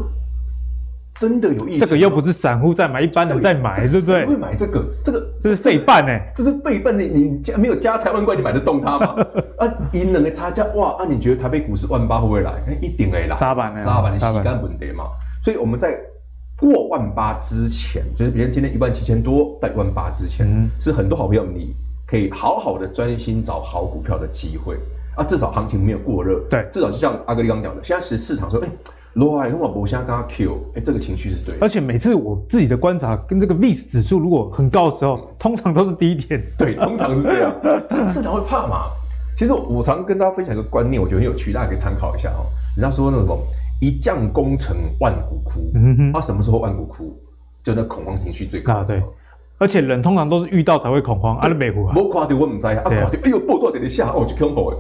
[1.18, 1.78] 真的有意思。
[1.80, 4.24] 这个又不是散户在买，一般人在买，对不对？
[4.24, 4.84] 会买这个？
[5.02, 9.16] 这个这是费半哎，这是费半，你你家没有家财万贯，你买得动它吗？
[9.58, 10.96] 啊，银两个差价哇！
[10.98, 12.52] 啊，你觉得台北股市万八会不会来？
[12.80, 13.36] 一定会来。
[13.36, 15.04] 扎板呢，扎板的洗干本跌嘛。
[15.42, 15.98] 所以我们在
[16.56, 21.74] 过万八之前，就是比如今天一万七千多到一万八之前，嗯、是很多好朋友你
[22.06, 24.76] 可以好好的专心找好股票的机会
[25.16, 25.24] 啊。
[25.24, 28.68] 至少行情没有过热，对，至少就像阿格力刚讲的，现在其实市场说，哎。
[29.18, 31.58] 罗海跟我博相跟他 Q，哎，这个情绪是对的。
[31.60, 36.40] 而且每次我自己的观察，跟这个 VIX 指数如果很高的时候，通常都是低点。
[36.56, 37.52] 对，通常是这样。
[38.06, 38.84] 市场会怕嘛？
[39.36, 42.46] 其实我常跟大家分享一个观念，我觉得很有趣，大家可以参考一下哦。
[42.76, 43.40] 人家说那种
[43.80, 47.18] 一将功成万骨枯，嗯哼，啊，什么时候万骨枯？
[47.64, 49.08] 就那恐慌情绪最高的时候。
[49.08, 49.14] 啊，对。
[49.58, 51.94] 而且人通常都是遇到才会恐慌，啊，美股啊。
[51.96, 54.76] 我垮掉我唔知啊，垮掉，哎呦，暴跌点下，哦，就恐怖哎，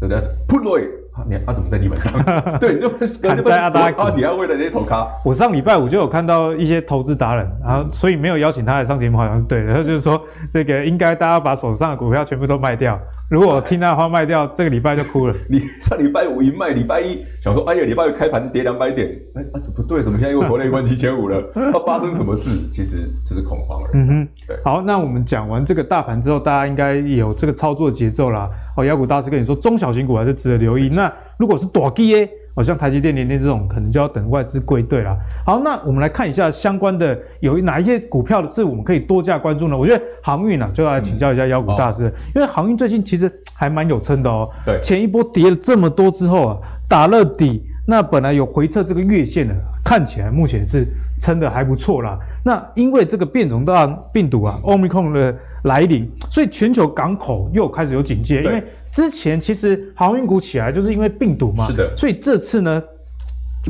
[0.00, 0.30] 对不对？
[0.46, 0.78] 扑落。
[1.26, 2.12] 你啊怎么在地板上？
[2.60, 2.88] 对，就
[3.22, 4.12] 砍在阿达啊。
[4.14, 5.06] 你要为了那些头咖。
[5.24, 9.74] 我上礼拜五就有看到一些投资达人，然后所以没有邀请他来上节目，好像是对的。
[9.74, 10.20] 他就是说，
[10.52, 12.98] 这个应该大家把手上的股票全部都卖掉。
[13.30, 15.34] 如果我听他的话卖掉，这个礼拜就哭了。
[15.48, 21.42] 你上礼拜五一卖，礼拜一想说，哎呀，礼拜一开盘跌两百点，哎啊，这不对，怎么现在又回来一万七千五了？
[21.72, 22.50] 要发生什么事？
[22.72, 24.02] 其实就是恐慌而已。
[24.02, 24.56] 嗯哼，对。
[24.64, 28.48] 好，那我们讲完这个大盘之后，大家应该有这个操作节奏啦。
[28.76, 30.88] 哦，妖股大师跟你说，中小型股还是值得留意。
[30.88, 31.07] 那
[31.38, 35.16] 如果是大基耶，好像台积电、联电这种，可能就要等外资归队了。
[35.46, 39.78] 好，那我们来看一下相关的有哪一些股票的是我们可以多加关注呢？
[39.78, 44.50] 我觉得航运啊，就要来请教一下妖股大师，嗯、因为航运最近其实还蛮有撑的哦。
[44.66, 50.84] 对，前一波跌了这么多之后啊，打了底，那本来有回撤这个月线的，看起来目前是
[51.20, 52.18] 撑得还不错啦。
[52.44, 58.64] 那因为这个变种大病毒啊，Omicron 的来临，所以全球港口又开始有警戒，因为。
[58.92, 62.82] 之前其实航运股起来就是因为病毒嘛，是的，所以这次呢，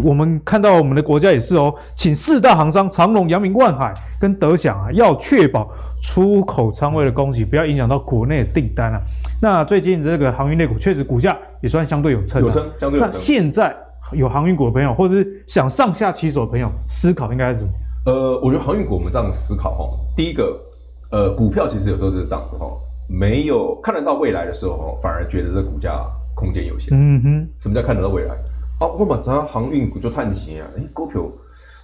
[0.03, 5.69] 我们看到我们的国家也是哦，请四大航商长荣、阳明、万海跟德享啊，要确保
[6.03, 9.01] 出口仓位的供给，不要影响到国内的订单啊。
[9.41, 13.13] 那最近这个航运类股确实股价也算相对有撑，有撑，相对有撑。
[13.13, 13.75] 那现在
[14.13, 17.71] 有航运股的朋友，或者是想上下其手的朋友，思考应该是什么？
[18.07, 19.85] 呃，我觉得航运股我们这样思考哈，
[20.17, 20.59] 第一个，
[21.11, 22.67] 呃，股票其实有时候就是这样子哈。
[23.09, 26.91] 没有看得到未来的时候，反而觉得这股价空间有限。
[26.93, 28.35] 嗯哼，什么叫看得到未来？
[28.79, 30.69] 啊，我们只要航运股就探钱啊。
[30.77, 31.23] 哎，股票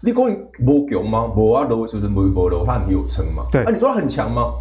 [0.01, 0.23] 你讲
[0.67, 1.33] 无强吗？
[1.35, 3.45] 无啊，楼就是无无楼，它很有撑嘛。
[3.51, 4.53] 对，啊，你说它很强吗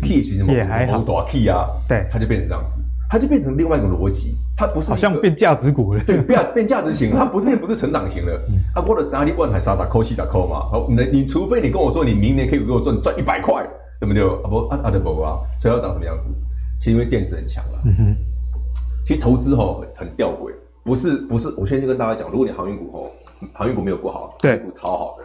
[0.00, 1.66] ？K 其实也还好，大 K 啊。
[1.88, 2.78] 对，它就变成这样子，
[3.08, 6.04] 它就变成另外一个逻辑，它不是好像变价值股了。
[6.04, 8.40] 对，变变价值型， 它不变不是成长型了。
[8.74, 10.60] 啊，我的砸你万海沙沙扣西咋扣嘛。
[10.70, 13.66] 好，你你除非你跟我说你明年可以给我赚赚一百块。
[14.00, 14.24] 对不对？
[14.24, 16.28] 啊不啊啊的不啊，所以要长什么样子？
[16.78, 17.78] 其实因为电子很强了。
[17.84, 18.16] 嗯哼。
[19.06, 20.52] 其实投资吼很很吊诡，
[20.84, 21.52] 不是不是。
[21.56, 23.10] 我先就跟大家讲，如果你航运股吼，
[23.52, 25.24] 航运股没有不好，对，股超好的。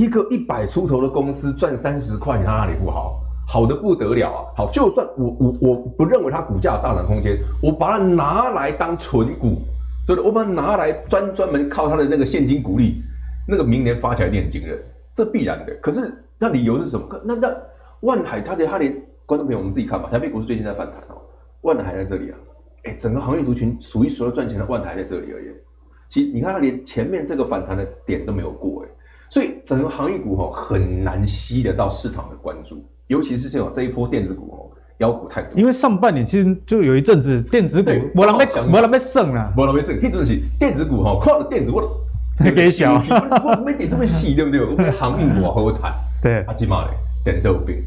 [0.00, 3.20] 一个一百出头的公司赚三十块，你看哪里不好？
[3.48, 4.38] 好的不得了啊！
[4.56, 9.62] 好，就算我我我不认为它股价有大涨空间，我把它拿来当存股，
[10.06, 10.24] 对不对？
[10.24, 13.02] 我把它拿来专专门靠它的那个现金股利，
[13.48, 14.78] 那个明年发起来念惊人，
[15.14, 15.74] 这必然的。
[15.82, 17.06] 可是那理由是什么？
[17.24, 17.48] 那那。
[18.00, 18.94] 万海，他连他连
[19.26, 20.08] 观众朋友，我们自己看吧。
[20.10, 21.20] 台北股市最近在反弹哦，
[21.62, 22.36] 万海在这里啊，
[22.84, 25.46] 哎，整个航运族群数一数二赚钱的万海在这里而已。
[26.08, 28.88] 其实你看，他连前面这个反弹的点都没有过哎，
[29.28, 34.58] 所以整个航运股哦很难吸得到市场的关注，尤其是这种这一波电子股哦，
[34.98, 35.56] 妖股太多。
[35.56, 41.82] 因为上半年其实就有一阵子电子股没人被没人被剩了，没人被剩，一阵子电子股哈，靠的电子股
[42.56, 42.94] 给小，
[43.44, 44.64] 我 没点这么细，对不对？
[44.64, 46.90] 我们航运股好好谈，对，阿基玛嘞。
[47.24, 47.82] 点豆饼，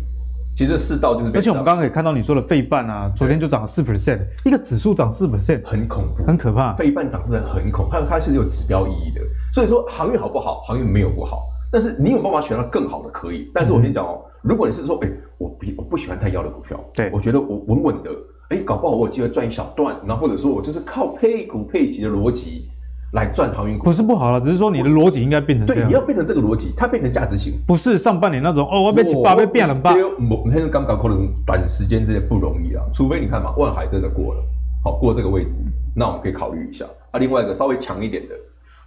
[0.56, 1.32] 其实四道就是。
[1.34, 6.76] 而且我们刚刚也看到你说的费半啊，昨天就涨了四 percent，一个指数涨四 percent，很恐怖，很可怕。
[6.76, 9.22] 费半涨是很恐怖，它它是有指标意义的。
[9.54, 10.62] 所以说航运好不好？
[10.62, 13.50] 航运没有不好，但是你有办法选到更好的可以。
[13.54, 18.12] 但是我跟你讲哦，嗯、如果你是说，哎、欸，我比我不喜欢太妖的股票，对我觉得我稳稳的，
[18.50, 22.68] 哎、欸，搞不好我有机会赚一小段，然后或者说我就是靠配股配息的逻辑。
[23.14, 25.68] 来赚航运股不是不好了，只是说你的逻辑应该变成。
[25.68, 29.94] 对，你要变成这个逻辑，它变成价值型，不是上半年那种哦，我被几百倍变了吧？
[30.32, 34.42] 我们现在刚刚可能短时间之内不容易啊，除非你看嘛，万海真的过了，
[34.84, 35.60] 好过这个位置，
[35.96, 36.86] 那我们可以考虑一下。
[37.12, 38.34] 啊，另外一个稍微强一点的，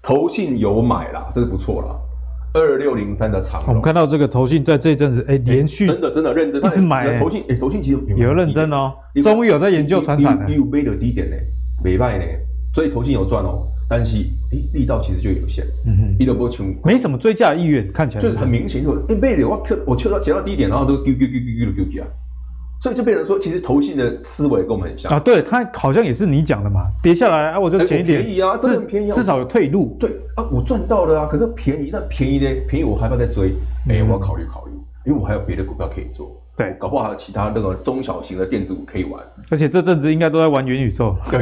[0.02, 1.94] 投信有买啦，这个不错啦，
[2.52, 3.62] 二六零三的长。
[3.68, 11.36] 我们看到这个投信在这一阵子，哎，连续真的真的认真一直买，投信哎，投信其实有认真哦，终于有在研究传产了，有背的低点呢，
[11.84, 12.24] 没卖呢，
[12.74, 13.62] 所以投信有赚哦。
[13.88, 14.16] 但是，
[14.50, 22.08] 诶，力道其实就有限，嗯哼，力道不强，没什么追价意愿，看起来就是很明显，就诶，背的我 Q 我 Q 到减到低点，然后都丢丢丢丢丢丢丢啊，
[22.82, 25.20] 所以就变成说，其实投信的思维跟我们很像啊。
[25.20, 29.96] 对，它好像也是你讲的嘛，跌下来啊，我就捡一点，便宜啊，这很便宜，至少有退路。
[30.00, 33.54] 对啊，我赚到了啊，可是便宜，那便宜的便宜我还要再追，
[33.88, 34.72] 哎，我要考虑考虑，
[35.04, 36.30] 因为我还有别的股票可以做。
[36.56, 41.14] 对，搞不好还有其他那个中小型的电子股可以玩，而且这阵子应该都在玩元宇宙。
[41.30, 41.40] 对，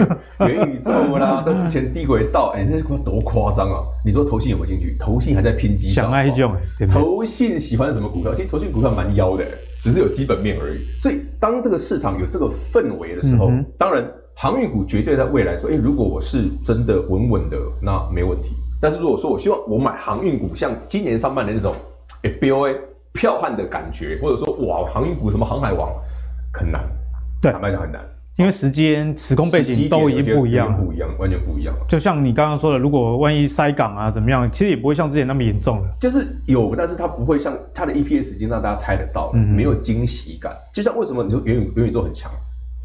[0.48, 3.79] 元宇宙啦， 在之前低轨道，哎，那股多夸张啊！
[4.05, 4.96] 你说投信有没有兴趣？
[4.98, 6.03] 投信还在拼绩效。
[6.03, 6.53] 想那一种，
[6.90, 8.35] 投信喜欢什么股票？
[8.35, 9.44] 其实投信股票蛮妖的，
[9.81, 10.81] 只是有基本面而已。
[10.98, 18.48] 所以当这个市场有这个氛围的时候，嗯、当然航运股绝对在未来说，哎，如果我是真的稳稳的，那没问题。
[18.81, 21.72] 但是如果说我希望我买航运股，像今年上半年那种，
[22.24, 22.74] 哎，BOA。
[23.14, 25.88] 剽悍的感觉，或者说哇，航运股什么航海王
[26.53, 26.81] 很难，
[27.40, 28.00] 对，坦白讲很难，
[28.37, 31.74] 因为时间、时空背景都已经不一样，不一样，完全不一样。
[31.88, 35.88] 就像你刚刚说的，如果万一塞港啊怎么样，其实也不会像之前那么严重了。
[36.00, 40.53] 就是有，但是它不会像它的 EPS 已经让大家猜得到，嗯、没有惊喜感。
[40.72, 42.31] 就像为什么你说元宇元宇宙很强，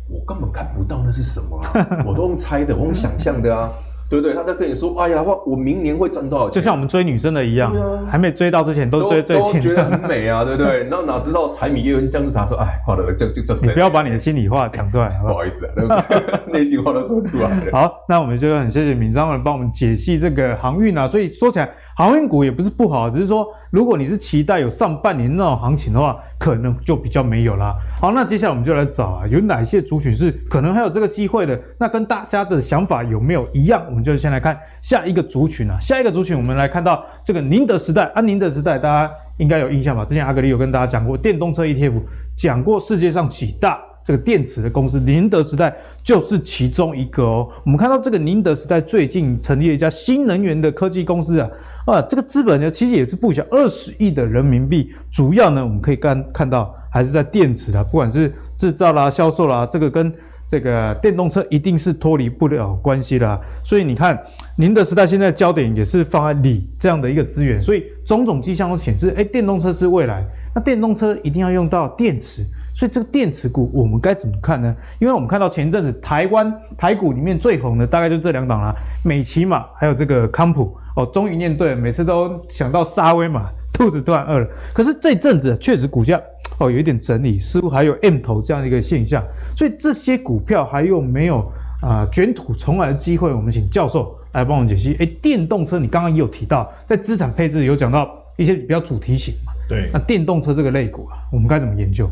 [0.10, 1.60] 我根本看不到那是什么，
[2.06, 3.72] 我都用猜的，我用想象的啊。
[4.10, 4.34] 对不对？
[4.34, 10.84] 他在跟你说：“哎呀，我我明年会赚多少钱？”就像我们追女生的一样，啊、还没追到之前都追最近，觉得很美啊，对不对？
[10.90, 15.34] 然后哪知道柴米油盐酱醋茶说：“哎，好了，就就就。”你不要把你的心里话讲出来，好不好？
[15.34, 16.40] 不好意思啊，对不对？
[16.60, 17.72] 内心话都说出来了。
[17.78, 21.08] 好，那我们就很谢谢敏章们帮我们解析这个航运啊。
[21.08, 21.70] 所以说起来。
[22.00, 27.76] 航运股也不是不好，只是说，如果你是期待有上半年那种行情的话，可能就比较没有啦。
[28.00, 31.60] 好，那接下来我们就来找啊，有哪些族群是可能还有这个机会的？
[31.78, 33.84] 那跟大家的想法有没有一样？
[33.90, 35.78] 我们就先来看下一个族群啊。
[35.82, 40.06] 下一个族群，我们来看到这个宁德时代啊，宁德时代大家应该有印象吧？
[40.06, 42.02] 之前阿格力有跟大家讲过电动车 ETF，
[42.38, 43.78] 讲过世界上几大。
[44.02, 47.48] 这个电池的公司宁德时代就是其中一个哦。
[47.64, 51.48] 我们看到这个宁德时代最近成立了一家新能源的科技公司啊，
[51.92, 54.92] 啊，这个资本呢其实也是不小，二十亿的人民币。
[55.12, 60.14] 主要呢我们可以看看到还是在电池啊，不管是制造啦、销售啦，这个跟
[60.48, 63.42] 这个电动车一定是脱离不了关系的。
[63.64, 64.18] 所以你看
[64.58, 70.26] 宁德时代现在焦点也是放在锂这样的一个资源，所以种种迹象都显示，哎，电动车是未来。
[70.56, 72.44] 那电动车一定要用到电池。
[72.80, 74.74] 所以这个电池股我们该怎么看呢？
[75.00, 84.48] 因为我们看到前一阵子台湾台股里面最红的大概就这两档啦，美琪玛还有这个康普哦，终于念对了，每次都想到沙威玛，肚子突然饿了。
[84.74, 86.18] 可是这阵子确实股价
[86.58, 89.22] 哦有一点整理，似乎还有 M 头这样的一个现象。
[89.58, 91.40] 所以这些股票还有没有
[91.82, 93.34] 啊、呃、卷土重来的机会？
[93.34, 94.96] 我们请教授来帮我们解析。
[95.02, 99.52] 哎，电动车你刚刚也有提到，在资产配置有讲到一些比较主题型嘛？
[99.68, 102.10] 对，那电动车这个类股啊，我们该怎么研究？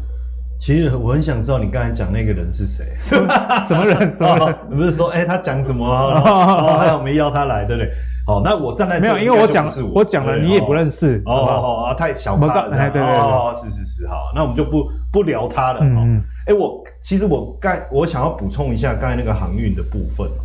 [0.57, 2.83] 其实我很想知道你刚才讲那个人是谁？
[2.99, 4.11] 什么人？
[4.11, 4.55] 什么人？
[4.69, 5.85] 你 不是说，哎，他讲什么？
[5.87, 7.91] 哦，还有没邀他来，对不对？
[8.25, 11.21] 好，那我站在没有，因为我讲我讲了，你也不认识。
[11.25, 12.69] 哦哦哦，太小看了。
[12.69, 15.79] 对对对，哦，是是是，好，那我们就不不聊他了。
[15.81, 20.43] 嗯，哎，我其实我刚我想要补充一下刚才那个航运的部分哦，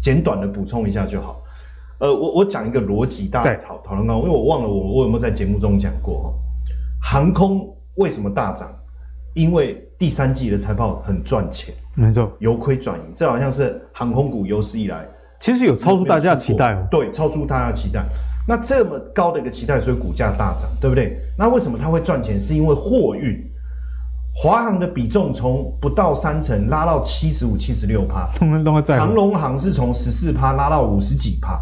[0.00, 1.40] 简短的补充一下就好。
[1.98, 6.32] 呃，我我讲一个逻辑，大家讨讨论到，因为我忘了我我有没有在节目中讲过，
[7.02, 8.68] 航空为什么大涨？
[9.34, 15.06] 因为第三季的财报很赚钱，没错，由亏转盈，这好像是航空股有史以来
[15.40, 16.86] 其实有超出大家的期待哦。
[16.90, 18.04] 对，超出大家的期待。
[18.46, 21.18] 那这么高的一个期待，所以股价大涨，对不对？
[21.36, 22.38] 那为什么它会赚钱？
[22.38, 23.36] 是因为货运，
[24.34, 28.28] 华航的比重从不到三成拉到七十五、七十六趴，
[28.86, 31.58] 长龙航是从十四趴拉到五十几趴。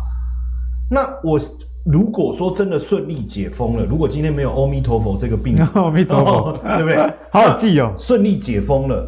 [0.90, 1.40] 那我。
[1.84, 6.96] 如果说真的顺利解封了，如果今天没有阿弥陀佛这个病， 阿弥陀佛， 对不对？
[7.32, 7.92] 好好记哦。
[7.98, 9.06] 顺利解封了，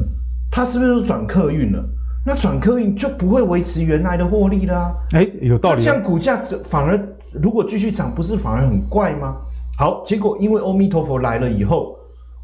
[0.50, 1.84] 它是不是都转客运了？
[2.26, 4.92] 那转客运就不会维持原来的获利了啊？
[5.12, 5.82] 哎，有道理。
[5.82, 6.98] 这样股价反而
[7.32, 9.37] 如果继续涨，不是反而很怪吗？
[9.78, 11.94] 好，结果因为阿弥陀佛来了以后，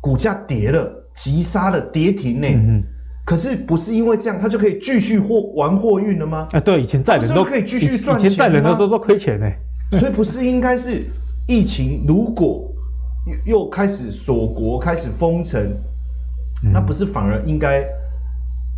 [0.01, 2.47] 股价跌了，急杀了，跌停呢。
[3.25, 6.47] 可是不是因为这样，它就可以继续货玩货运了吗？
[6.53, 9.47] 哎，对，以前载人都可以继续赚钱，以前载人的时候都亏钱呢。
[9.99, 11.05] 所以不是应该是
[11.49, 12.71] 疫情如果
[13.47, 15.61] 又又开始锁国、开始封城，
[16.65, 17.85] 嗯、那不是反而应该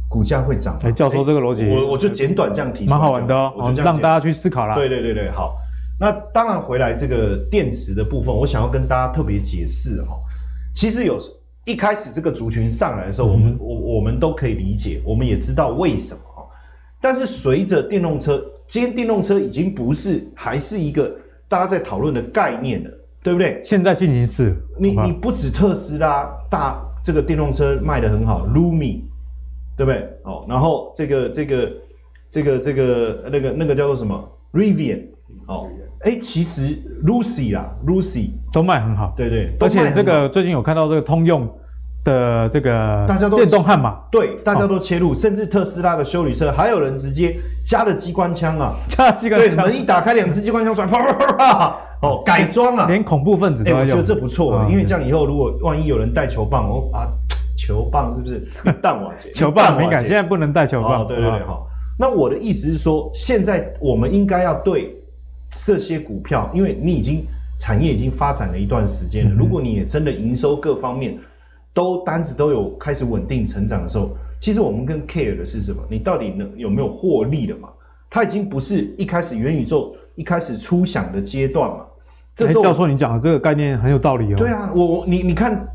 [0.09, 0.79] 股价会涨？
[0.83, 4.75] 哎，教授这个逻辑，我我就简短这样提出，蛮好玩的哦，我就让大家去思考啦。
[4.75, 5.57] 对对对对，好。
[6.01, 10.17] 那当然回来这个电池的部分，我想要跟大家特别解释哈。
[10.75, 11.21] 其实有
[11.65, 16.21] 一开始这个族群上来的时候，我们我我们都可以理解，我们也知道为什么。
[17.01, 18.43] 但是随着电动车，
[18.73, 21.14] 今天电动车已经不是还是一个
[21.47, 22.91] 大家在讨论的概念了，
[23.23, 23.61] 对不对？
[23.62, 29.03] 现在进行式，你你不止特斯拉大这个电动车卖得很好，Lumi，
[29.77, 30.09] 对不对？
[30.23, 31.73] 哦，然后这个这个
[32.31, 35.03] 这个这个那个那个叫做什么？Rivian，
[35.49, 35.68] 哦，
[36.01, 36.62] 哎，其实
[37.05, 41.47] Lucy 啦，Lucy 都卖很好，对对，而且这个最近有看到这个通用
[42.05, 53.87] 的这个大家都电动悍马，对，大家都切入，甚至特斯拉的修理车，还有人直接加了机关枪啊，加了机关枪，对，门一打开，两支机关枪出来，啪啪啪啪，哦，改装啊，连恐怖分子都要用。
[53.87, 57.07] 我觉得这不错啊，因为这样以后如果万一有人带球棒，哦啊，
[57.57, 58.43] 球棒是不是
[58.83, 59.31] 弹瓦解？
[59.31, 61.07] 球棒敏感，现在不能带球棒。
[61.07, 61.69] 对对对，好。
[61.99, 64.93] 那我的意思是说，现在我们应该要对
[65.65, 67.25] 这些股票，因为你已经
[67.61, 71.17] 产业已经发展了一段时间了，如果你也真的营收各方面。
[71.75, 74.11] 都单子都有开始稳定成长的时候，
[74.41, 75.83] 其实我们更 care 的是什么？
[75.89, 77.68] 你到底能有没有获利了嘛？
[78.11, 81.79] 它已经不是一开始元宇宙一开始初想的阶段嘛。
[82.35, 84.37] 这时候教授，你讲的这个概念很有道理哦。
[84.37, 85.66] 对啊，我我你你看，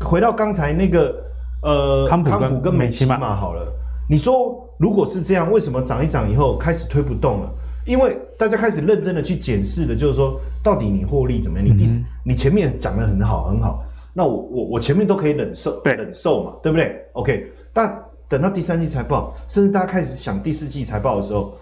[0.00, 1.14] 回到刚才那个
[1.62, 3.66] 呃康普跟美琪玛好了，
[4.08, 7.50] 你说如果是这样，为什么涨一涨以后开始推不动了？
[7.86, 11.66] 因为大家开始认真的去检视的，就是说到底你获利怎么样？
[11.66, 13.84] 你第、嗯、你前面讲的很好很好。
[14.14, 17.96] 那我我我前面都可以忍受，对，忍受嘛，对不对？OK，但
[18.28, 21.56] 等到第三季财报，甚至大家开始想第四季财报的时候，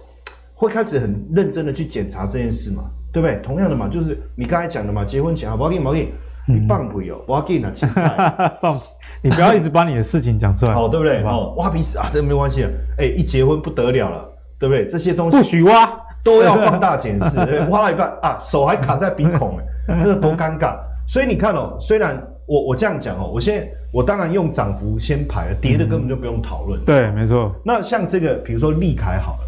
[0.54, 3.36] 会开始很认真的去检查这件事嘛，对不对？
[3.42, 6.12] 同样的嘛，就是你刚才讲的嘛，结婚前啊，不要给你，不要给
[6.46, 8.52] 你，你棒不有，不要给你啊，钱财，
[9.22, 11.22] 你不要一直把你的事情讲出来， 好，对不对？
[11.24, 12.66] 哦，挖鼻屎啊，这个没关系，
[12.98, 14.24] 哎，一结婚不得了了，
[14.58, 14.86] 对不对？
[14.86, 15.92] 这些东西不许挖，
[16.24, 17.38] 都要放大检视，
[17.70, 20.76] 挖到一半啊，手还卡在鼻孔，哎，这个多尴尬。
[21.06, 22.20] 所以你看哦，虽然。
[22.46, 26.80] 我我这样讲哦，我现在我当然用涨幅先排了，跌的根本就不用讨论。
[26.84, 27.52] 对，没错。
[27.64, 29.38] 那像这个，比如说利凯好了，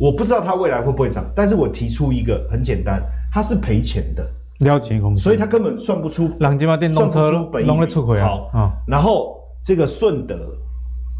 [0.00, 4.26] 我不知道它未来会不会涨，但是我提出一个很简单，它是赔钱的，
[4.60, 6.30] 了解公司，所以它根本算不出。
[6.40, 7.30] 两千万电动车
[7.66, 8.28] 弄了出轨啊。
[8.52, 10.34] 好，然后这个顺德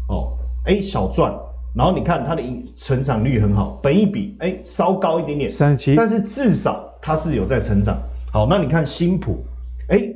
[0.07, 0.33] 哦，
[0.65, 1.31] 哎小赚，
[1.75, 2.41] 然后你看它的
[2.75, 7.95] 成长率很好，本一比哎稍高一点点，三十七，但是至少它是有在成长。
[8.31, 9.43] 好，那你看新普，
[9.89, 10.11] 哎。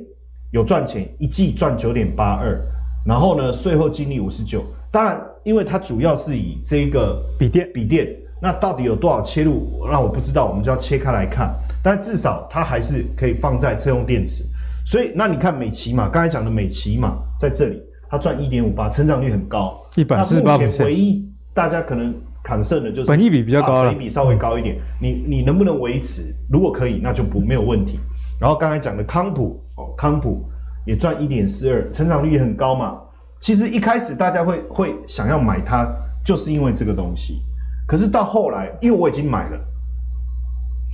[0.54, 2.56] 有赚钱，一季赚九点八二，
[3.04, 4.62] 然后呢，税后净利五十九。
[4.88, 8.06] 当然，因为它主要是以这个笔电，笔电，
[8.40, 11.52] 那到底有多少切入，那我不知道，我们就要切开来看。
[11.82, 14.44] 但至少它还是可以放在车用电池。
[14.86, 20.56] 所以，那你看美骑嘛，刚才讲的美骑嘛在这里，它赚一点五八，成长率很高，一百四十八。
[20.56, 24.76] 目前唯一大家可能砍剩的就是本益比比较高了，本益比稍微高一点。
[25.02, 26.32] 你你能不能维持？
[26.48, 27.98] 如果可以，那就不没有问题。
[28.40, 30.42] 然后刚才讲的康普哦，康普
[30.86, 32.98] 也赚一点四二，成长率也很高嘛。
[33.40, 35.86] 其实一开始大家会会想要买它，
[36.24, 37.42] 就是因为这个东西。
[37.86, 39.60] 可是到后来，因为我已经买了，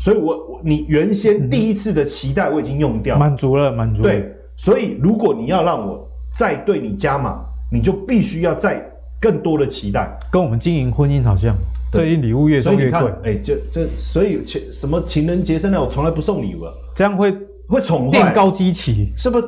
[0.00, 4.08] 所以我我你原先第一次的期待我已经用掉，满足了，满足了。
[4.08, 8.84] 对，所以如果你要让我再对你加码，你就必须要再
[9.20, 10.10] 更多的期待。
[10.32, 11.54] 跟我们经营婚姻好像，
[11.92, 13.12] 对，礼物越送越贵。
[13.22, 17.32] 哎，这这，所以情什么情人节、圣诞，我从来不送礼物了，这样会。
[17.70, 19.46] 会宠坏，垫高基期，是不是？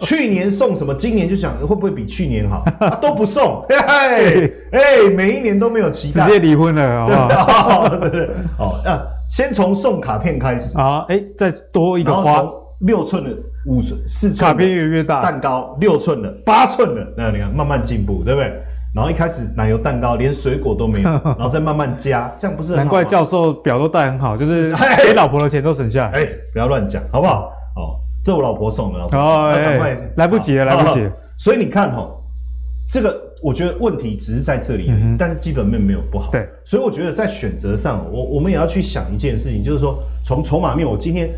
[0.00, 2.64] 去年送什么，今年就想会不会比去年好？
[2.80, 7.88] 啊、都不送， 哎哎，每一年都没有期待，直接离婚了，好不好？
[7.88, 12.44] 对对对，哦，啊，先从送卡片开始啊，哎，再多一个花，
[12.80, 13.30] 六寸的
[13.66, 18.52] 五寸四寸，卡片越来越大，蛋糕六寸的八寸的，那你看慢慢进步，对不对？
[18.92, 21.08] 然后一开始奶油蛋糕连水果都没有，
[21.38, 22.82] 然后再慢慢加，这样不是很好？
[22.82, 24.74] 难怪教授表都带很好，就是
[25.06, 26.18] 给老婆的钱都省下来。
[26.20, 27.52] 哎，不要乱讲，好不好？
[27.76, 31.08] 哦，这我老婆送的，老婆哦，赶快，来不及了，来不及。
[31.38, 32.10] 所以你看哈，
[32.90, 36.30] 这个我觉得问题只是在这里，但是基本面没有不好。
[36.30, 41.30] 对，所以我觉得在选择上，我我们也要去想一件事情，就是说从筹码面，我今天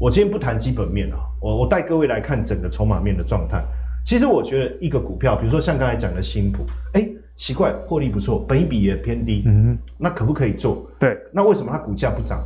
[0.00, 3.62] 我今天不谈基本面啊，我我带各位来看整个筹码面的状态。
[4.06, 10.86] 其实我觉得一个股票，比如说像刚才讲的新普，哎，奇怪，获利不错，本益比也偏低，嗯，那可不可以做？
[10.98, 12.42] 对，那为什么它股价不涨？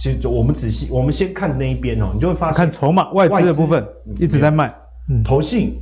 [0.00, 3.84] 其实就我们仔细，我们先看那一边哦，你就会发现，看筹码外资的部分
[4.16, 4.72] 一直在卖，
[5.10, 5.76] 嗯，投信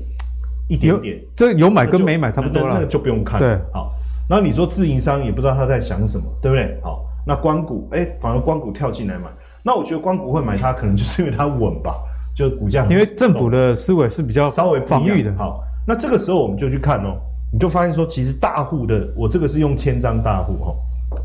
[0.70, 3.38] 一点点，这有买跟没买差不多了，那个就不用看。
[3.38, 3.92] 对，好，
[4.26, 6.80] 然后你说自营商也不知道他在想什么，对不对？
[6.82, 9.24] 好，那光谷，哎，反而光谷跳进来买，
[9.62, 11.96] 那我觉得光谷会买它，可能就是因为它稳吧，
[12.34, 12.86] 就股价。
[12.88, 15.30] 因为政府的思维是比较稍微防御的。
[15.36, 17.18] 好，那这个时候我们就去看哦，
[17.52, 20.74] 你就发现说，其实大户的，我这个是用千张大户哈，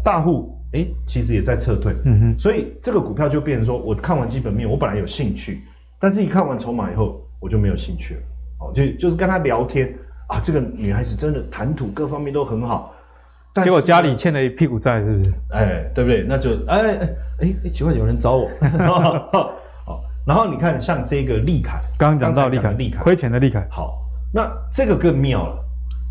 [0.03, 0.57] 大户。
[0.73, 5.63] 哎，其实也在撤退，嗯哼，所以这个股票就变成说，我看完基本面，我本来有兴趣，
[5.99, 8.21] 但是一看完筹码以后，我就没有兴趣了。
[8.61, 9.93] 哦，就就是跟他聊天
[10.29, 12.93] 啊，这个女孩子真的谈吐各方面都很好，
[13.63, 15.33] 结果家里欠了一屁股债，是不是？
[15.49, 16.23] 哎，对不对？
[16.25, 16.97] 那就哎哎
[17.41, 18.49] 哎哎，奇怪，有人找我。
[19.83, 23.67] 好，然后你看像这个利凯，刚刚讲到利凯，利凯亏钱的利凯。
[23.69, 23.97] 好，
[24.33, 25.57] 那这个更妙了，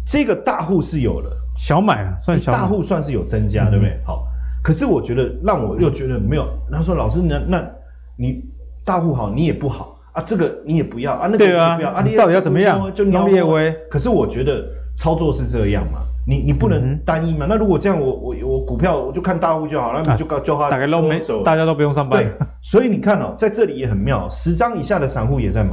[0.05, 3.99] 这个大户是有了小买啊，算小买，大户算是有增加，对不对？
[4.05, 4.27] 好。
[4.63, 7.71] 可是我觉得让我又觉得没有，他说老师，那那
[8.17, 8.45] 你
[8.85, 12.93] 大户好，你也不好，啊，这个你也不要啊，那个也不要啊，啊，你到底要怎么样？
[12.95, 13.75] 就鸟列威。
[13.91, 14.63] 可是我觉得
[14.97, 17.47] 操作是这样嘛，你你不能单一嘛。
[17.49, 22.23] 那如果这样，我我我股票我就看大户就好了，那你就告叫他大概都没走，大家都不用上班。
[22.23, 22.31] 对，
[22.61, 25.71] 所以你看哦，在这里也很妙，十张以下的散户也在买，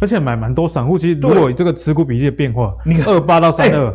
[0.00, 0.96] 而且买蛮多散户。
[0.96, 3.94] 其实如果这个持股比例的变化，你二八到三二，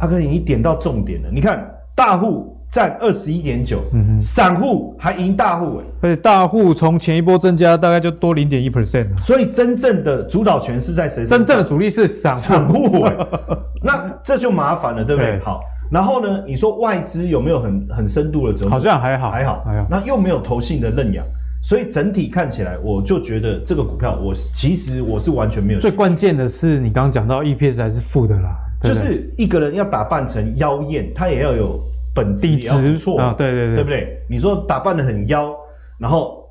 [0.00, 2.58] 阿哥你点到重点了，你看大户。
[2.72, 11.26] 占二十一点九，嗯哼，散户还赢大户哎，而且大户从前一波增加大概就多零点一 percent，所以真正的主导权是在谁？
[11.26, 13.14] 真正的主力是散散户哎，
[13.84, 15.32] 那这就麻烦了，对不对？
[15.32, 15.60] 对好，
[15.90, 18.70] 然后呢，你说外资有没有很很深度的折磨？
[18.70, 19.86] 好像还好，还好，还好。
[19.90, 21.22] 那又没有投信的认养，
[21.62, 25.78] 所以整体看起来，我就觉得这个股票，我其实我是完全没有。
[25.78, 31.78] 最关键的是，你刚刚讲到 EPS 还是负的啦，就是一个人要打扮成妖艳，他也要有。
[32.14, 34.22] 本质也要不错啊，对对对，对不对？
[34.28, 35.54] 你说打扮的很妖，
[35.98, 36.46] 然后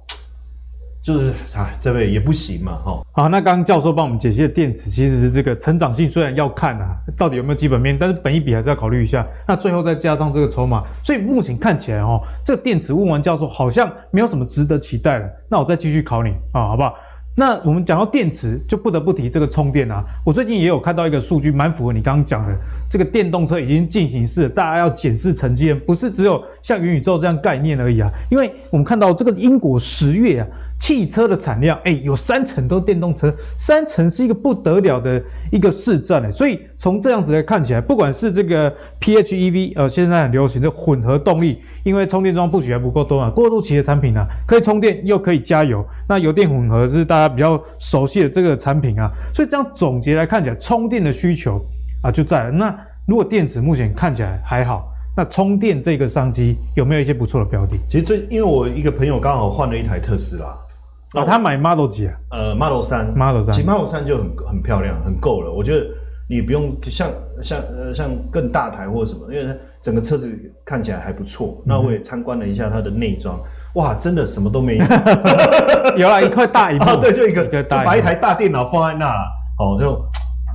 [1.03, 2.09] 就是啊，对不对？
[2.09, 3.01] 也不行嘛，哈。
[3.11, 9.25] 好，那刚刚教授帮我们解析的电池，其实是这个成长性虽然要看啊，到底有没有基本面，但是本一比还是要考虑一下。
[9.47, 15.29] 那最后再加上这个筹码，所以目前看起来哦，这个电池问完教授好像没有什么值得期待了。
[15.49, 16.95] 那我再继续考你啊，好不好？
[17.35, 20.03] 那我们讲到电池，就不得不提这个充电啊。
[20.25, 22.53] 我最近也有看到一个数据，蛮符合你刚刚讲的，
[22.89, 28.11] 这个电动车已经进行式，大家要检视成绩，不是只有像元宇宙这样概念而已啊。
[28.29, 30.47] 因为我们看到这个英国十月啊。
[30.81, 35.21] 汽车的产量，哎，有三成都电动车，三成是一个不得了的
[35.51, 51.63] 一个市占哎，所以从这样子来看起来，不管是这个 PHEV，呃，现在很流行的混合动力，因为充电桩布局还不够多啊，过渡期的产品啊，可以充电又可以加油，那油电混合是大家比较熟悉的这个产品啊，所以这样总结来看起来，充电的需求
[52.01, 52.49] 啊就在了。
[52.49, 52.75] 那
[53.05, 54.87] 如果电池目前看起来还好。
[55.13, 57.75] 那充电这个商机有没有一些不错的标的？
[57.85, 60.57] 其实最因为我一个朋友刚好换了一台特斯拉。
[61.13, 62.13] 啊，他买 Model 几啊？
[62.31, 65.51] 呃，Model 三，Model 三，其实 Model 三就很很漂亮，很够了。
[65.51, 65.85] 我觉得
[66.29, 67.11] 你不用像
[67.43, 70.29] 像呃像更大台或者什么，因为整个车子
[70.63, 71.57] 看起来还不错。
[71.59, 73.37] 嗯、那我也参观了一下它的内装，
[73.75, 74.85] 哇，真的什么都没有，
[75.97, 79.13] 有啊，一块大萤幕，哦，对，就一个，就把一台大电脑放在那，
[79.59, 80.01] 哦，就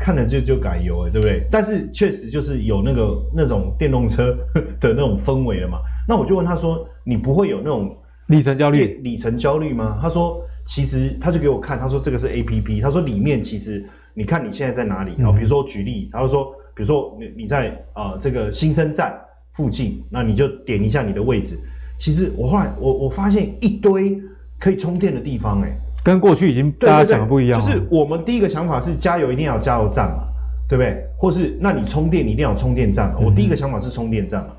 [0.00, 1.46] 看着就就改油哎，对不对？
[1.50, 4.34] 但是确实就是有那个那种电动车
[4.80, 5.80] 的那种氛围了嘛。
[6.08, 7.94] 那我就问他说，你不会有那种？
[8.28, 9.98] 里程焦虑，里程焦虑吗？
[10.02, 19.16] 他说，其实他就给我看，他说这个是 A P P，他说里面其实你看你现在在哪里，然后比如说举例，他就说，比如说你你在啊、呃、这个新生站
[19.52, 21.56] 附近，那你就点一下你的位置。
[21.98, 24.20] 其实我后来我我发现一堆
[24.58, 27.60] 可以充电的地方、欸，哎，跟过去已经大家想的不一样。
[27.60, 30.24] 就是我们第一个想法是加油一定要有加油站嘛，
[30.68, 31.00] 对不对？
[31.16, 33.20] 或是那你充电你一定要有充电站嘛。
[33.20, 34.50] 我第一个想法是充电站嘛。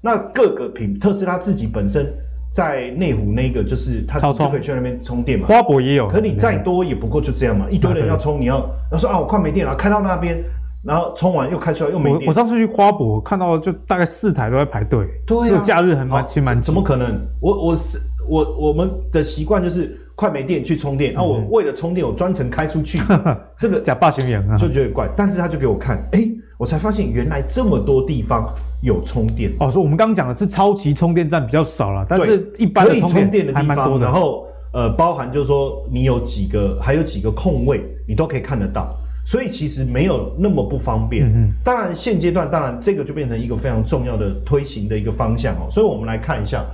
[0.00, 2.12] 那各个品特斯拉自己本身。
[2.54, 10.40] 在内湖那个就是他就可以去那边充电嘛，花博也有，可你再多也不过就这样嘛，一堆人要充，你要他说啊我快没电了，开到那边，
[10.84, 12.20] 然后充完又开出来又没电。
[12.20, 16.62] 我我上次去花博看到就大概四台都在排队，对啊，假日很蛮其实蛮。
[16.62, 17.20] 怎么可能？
[17.40, 17.98] 我我是
[18.28, 23.00] 我我们的习惯就是快没电去充电，然后我为了充电我专程开出去，
[23.58, 26.20] 这个假霸宣言啊，就觉得怪，但是他就给我看，哎。
[26.56, 28.48] 我才发现原来这么多地方
[28.82, 38.94] 有充电哦，所以我们刚刚讲的是超级充电站比较少了，但是一般可以充电的地方，然后呃，包含就是说你有几个，还有几个空位，你都可以看得到，
[39.26, 41.26] 所以其实没有那么不方便。
[41.26, 45.68] 嗯，当然现阶段，当然这个就变成一个非常重要的推行的一个方向哦。
[45.70, 46.64] 所以我们来看一下，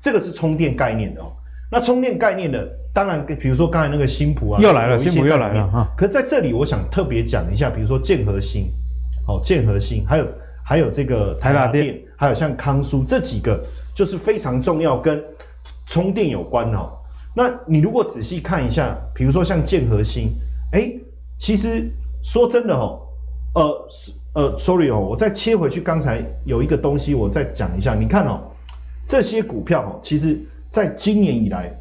[0.00, 1.32] 这个是充电概念的哦。
[1.72, 5.88] 那充电概念的，当然比如说刚才那个新普啊，又来了，新普又来了哈。
[5.96, 8.66] 可是在这里，我想特别讲一下，比如说建和兴。
[9.30, 10.26] 哦，建和兴，还有
[10.64, 13.64] 还有这个台达电，还有像康舒这几个，
[13.94, 15.22] 就是非常重要，跟
[15.86, 16.90] 充电有关哦。
[17.36, 20.30] 那你如果仔细看一下，比如说像建和兴，
[20.72, 20.92] 哎，
[21.38, 21.88] 其实
[22.22, 23.00] 说真的哦，
[23.54, 23.88] 呃
[24.34, 27.94] 呃，sorry 哦，我再切回去，刚才有一个东西，我再讲一下。
[27.94, 28.40] 你看哦，
[29.06, 30.38] 这些股票哦，其实
[30.70, 31.72] 在今年以来。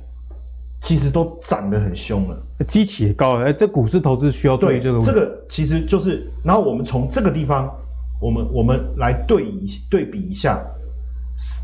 [0.82, 3.46] 其实都涨得很凶了，基期也高了。
[3.46, 5.02] 哎，这股市投资需要对这个。
[5.02, 7.70] 这个其实就是，然后我们从这个地方，
[8.22, 10.60] 我们我们来对一对比一下，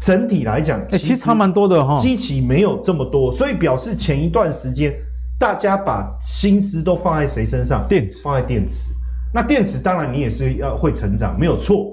[0.01, 1.97] 整体来讲，哎，其实差蛮多的哈。
[1.97, 4.93] 基期没有这么多，所以表示前一段时间
[5.37, 7.85] 大家把心思都放在谁身上？
[7.89, 8.89] 电池，放在电池。
[9.33, 11.91] 那电池当然你也是要会成长，没有错。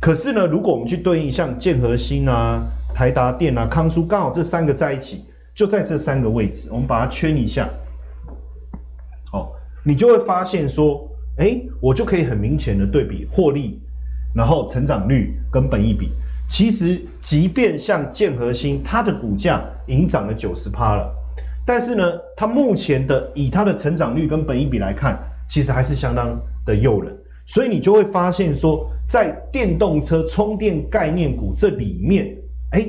[0.00, 2.60] 可是呢，如果我们去对应像建和新啊、
[2.94, 5.24] 台达电啊、康舒，刚好这三个在一起。
[5.54, 7.70] 就在这三个位置，我们把它圈一下，哦，
[9.84, 11.08] 你就会发现说，
[11.38, 13.80] 哎，我就可以很明显的对比获利，
[14.34, 16.08] 然后成长率跟本益比。
[16.48, 21.10] 其实，即便像建和兴，它的股价已经涨了九十趴了，
[21.66, 22.04] 但是呢，
[22.36, 25.18] 它目前的以它的成长率跟本益比来看，
[25.48, 27.16] 其实还是相当的诱人。
[27.46, 32.36] 所以你就会发现说，在电动车充电概念股这里面，
[32.72, 32.86] 哎，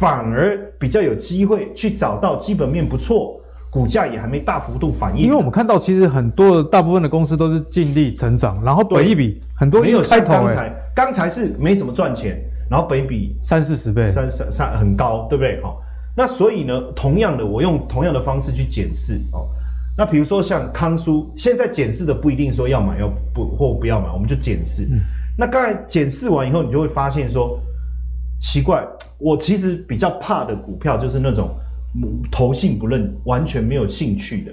[0.00, 3.38] 反而比较有机会去找到基本面不错。
[3.72, 10.34] 股价也还没大幅度反应，因为我们看到其实很多大部分的公司都是净利成长，然后本一比很多没有开头。
[10.34, 12.38] 刚才刚才是没什么赚钱，
[12.70, 15.58] 然后本一比三四十倍，三三三很高，对不对？
[15.62, 15.80] 好，
[16.14, 19.48] 那所以呢，同样的，我用 同样的方式去检视哦。
[19.96, 24.82] 那比如说像康舒，现在检视的不一定说要买要不或不要买，我们就检视。
[24.82, 25.00] 嗯、
[25.38, 27.58] 那刚才检视完以后，你就会发现说，
[28.38, 31.48] 奇怪，我其实比较怕的股票就是那种。
[32.30, 34.52] 投信不认，完全没有兴趣的，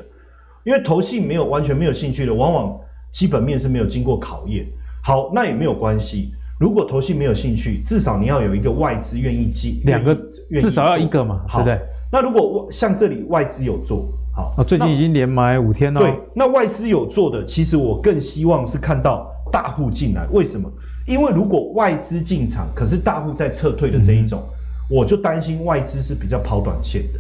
[0.64, 2.80] 因为投信没有完全没有兴趣的，往往
[3.12, 4.66] 基本面是没有经过考验。
[5.02, 6.32] 好，那也没有关系。
[6.60, 10.14] 如果投信没有兴趣，至少你要有一个外资愿意进，两个
[10.60, 11.88] 至少要一个嘛，好对不对？
[12.12, 16.02] 那如果像这里外资有做，好，哦，最近已经连买五天了。
[16.02, 20.28] 对，那外资有做的，其实我更希望是看到大户进来。
[20.34, 20.70] 为什么？
[21.08, 27.20] 因为如果外资进场，可是大户在撤退的这一种，嗯、我就担心外资是比较跑短线的。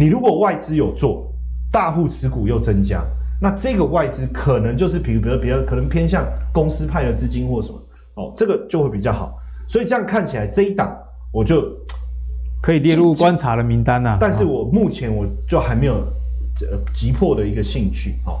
[0.00, 1.30] 你如果外资有做，
[1.70, 3.04] 大户持股又增加，
[3.38, 6.24] 那这个外资可能就是比如比如比较可能偏向
[6.54, 7.78] 公司派的资金或什么
[8.14, 9.36] 哦，这个就会比较好。
[9.68, 10.90] 所以这样看起来这一档
[11.34, 11.62] 我就
[12.62, 14.16] 可以列入观察的名单呐。
[14.18, 15.96] 但是我目前我就还没有
[16.70, 18.40] 呃急迫的一个兴趣哦。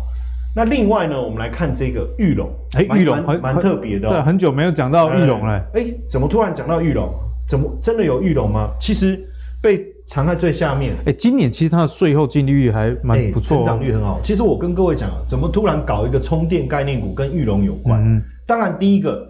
[0.56, 5.62] 那另外呢，我们来看这个玉龙，哎，裕隆蛮蛮特别的，对，很久没有讲到玉龙了。
[5.74, 7.06] 哎，怎么突然讲到玉龙？
[7.46, 8.70] 怎么真的有玉龙吗？
[8.80, 9.22] 其实
[9.62, 9.84] 被。
[10.10, 10.92] 藏在最下面。
[11.06, 14.18] 哎，今年其实它的税后净利率还蛮不错，成长率很好。
[14.24, 18.02] 其实我跟各位讲，怎么突然搞一个充电概念股跟玉龙有关？
[18.02, 19.24] 嗯，当然第一个，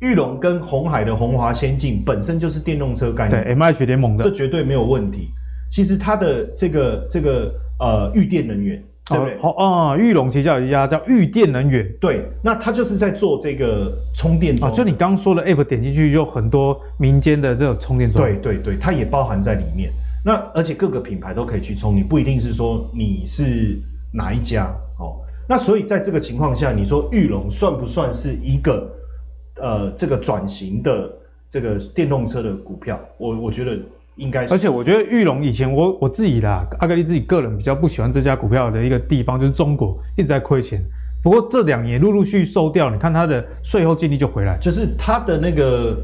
[0.00, 5.30] 玉龙跟红海的红华先进本身就是电动车概念，对，MH 联盟的，这绝对没有问题。
[5.70, 9.38] 其实它的这个这个呃裕电能源，对不对？
[9.40, 14.70] 好啊，裕隆旗下有一家叫裕电能源，对，那它就是在做这个充电桩。
[14.70, 19.90] 就你刚刚说的 App 点进去就很多民间的这种充电桩，对对对，它也包含在里面。
[20.22, 23.78] 那而且各个品牌都可以去冲，你不一定是说你是
[24.12, 24.66] 哪一家
[24.98, 25.16] 哦。
[25.48, 28.90] 那所以在这个情况下，你说玉龙算不算是一个
[29.56, 31.10] 呃这个转型的
[31.48, 33.00] 这个电动车的股票？
[33.16, 33.78] 我我觉得
[34.16, 34.52] 应该是。
[34.52, 40.84] 而且我觉得玉龙以前我我自己啦，阿格力自己个人比较不喜欢这家股票的一个地方就是中国一直在亏钱。
[41.24, 45.96] 不过这两年陆陆续续收掉，你看它的税后净利就回来，就是它的那个。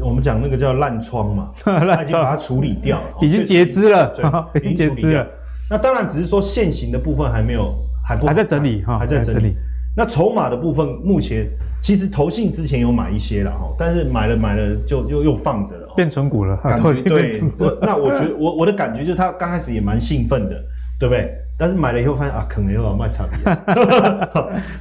[0.00, 4.08] 我们讲那个叫烂疮嘛， 他已经把它处理掉了， 已经截肢了，
[4.52, 5.26] 对， 已经截肢了。
[5.70, 7.74] 那当然只是说现行的部分还没有，
[8.06, 9.54] 还不还在整理哈，还在整理。
[9.96, 11.46] 那筹码的部分目前
[11.82, 16.56] 其实投信之前有买一些了哈，但是买了买了就又又放着了，变成股了。
[16.62, 17.40] 感觉对，
[17.82, 20.56] 那我觉得我我的感觉就是他刚开始也蛮兴奋的，
[20.98, 21.30] 对不对？
[21.58, 23.54] 但是买了以后发现啊，可能又要卖差别，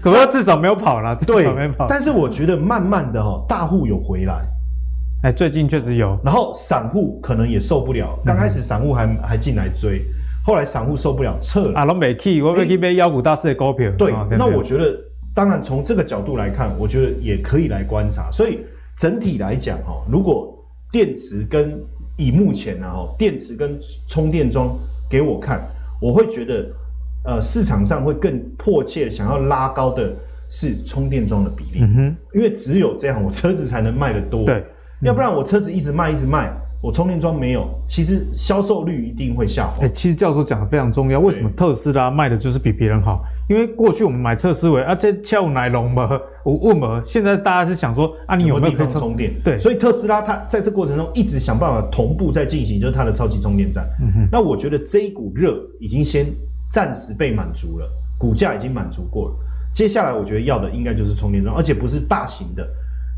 [0.01, 1.45] 可能至少没有跑了，对，
[1.87, 4.41] 但是我觉得慢慢的哈，大户有回来。
[5.23, 8.17] 哎，最近确实有，然后散户可能也受不了。
[8.25, 10.01] 刚开始散户还还进来追，
[10.43, 11.79] 后来散户受不了撤了。
[11.79, 13.91] 啊，拢没去，我没去买妖股大师的股票。
[13.99, 14.97] 对，那我觉得，
[15.35, 18.31] 当然从这个角度来看，我觉得也可以来观察。
[18.31, 18.61] 所以
[18.97, 20.57] 整体来讲，哈，如果
[20.91, 21.79] 电池跟
[22.17, 24.75] 以目前呢，哈，电池跟充电桩
[25.07, 25.61] 给我看，
[26.01, 26.65] 我会觉得，
[27.25, 30.11] 呃，市场上会更迫切的想要拉高的
[30.49, 31.81] 是充电桩的比例。
[31.81, 34.43] 嗯哼，因为只有这样，我车子才能卖得多。
[34.45, 34.63] 对。
[35.01, 39.83] 要不然我车子一直卖一直卖，我充电桩没有，其实销售率一定会下滑。
[39.83, 43.23] 哎、欸，其实教授讲的非常重要，为什么特斯拉卖的就是比别人好？
[43.49, 46.09] 因为过去我们买车思维啊，这翘奶龙嘛，
[46.43, 49.31] 我问嘛，现在大家是想说啊，你有没有地方充电？
[49.43, 53.83] 对，所以特斯拉它在这过程中一直想办法同步在进行，就是它的超级充电站。
[54.01, 56.27] 嗯哼，那我觉得这一股热已经先
[56.71, 57.87] 暂时被满足了，
[58.17, 59.35] 股价已经满足过了，
[59.73, 62.67] 接下来我觉得要的应该就是充电桩，而且不是大型的。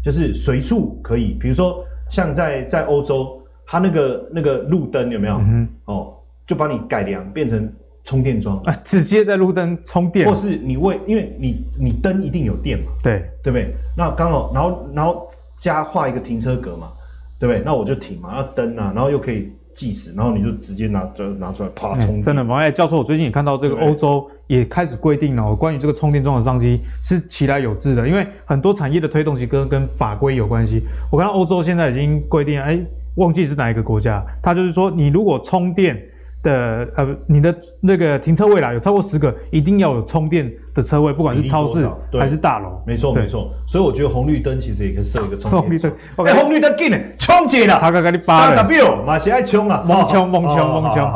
[0.04, 5.36] 就是随处可以，比如说像在在欧洲，它那个那个路灯有没有？
[5.38, 6.14] 嗯、哦，
[6.45, 7.72] 就把你改良变成
[8.04, 13.74] 充电桩啊，直接在路灯充电，或是你为因为你你灯一定有电嘛，对对不对？
[13.97, 15.28] 那刚好然后然后
[15.58, 16.91] 加画一个停车格嘛，
[17.39, 17.64] 对不对？
[17.64, 19.51] 那我就停嘛，要灯啊，然后又可以。
[19.74, 22.21] 计时，然后你就直接拿就拿出来，啪充、欸。
[22.21, 22.57] 真的吗？
[22.57, 30.82] 哎，教授，我最近也看到这个欧洲也开始规定了，关于这个充电桩的商机是其来有致的，因为很多产业的推动其实跟跟法规有关系。
[31.11, 32.80] 我看到欧洲现在已经规定，哎，
[33.15, 36.01] 忘记是哪一个国家，它就是说，你如果充电
[36.43, 41.87] 的呃，你的那个停车位啦，有超过十个，一定要有充电的车位，不管是超市
[42.19, 42.83] 还是大楼。
[42.85, 45.61] 没错没错，所以我觉得红绿灯其实也可以设一个充电。
[45.61, 51.11] 红绿灯，哎，红绿灯进来冲起了，他刚刚你八了，三十秒，马上爱冲了，猛冲猛冲猛冲。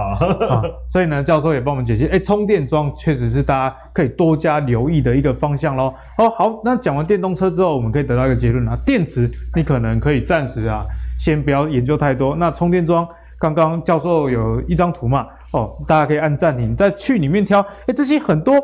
[0.90, 5.94] 所以呢，教授也帮我们解析，哎，充电桩确实是大家可以多加留意的一个方向喽。
[6.18, 10.86] 哦，好，那讲完电动车之后，我们可以得到一个结论啊，电池你可能可以暂时啊，
[11.20, 12.34] 先不要研究太多。
[12.38, 13.06] 那充电桩。
[13.40, 15.28] 刚刚教授有一张图嘛？
[15.52, 17.62] 哦，大家可以按暂停，再去里面挑。
[17.86, 18.56] 哎，这些很多，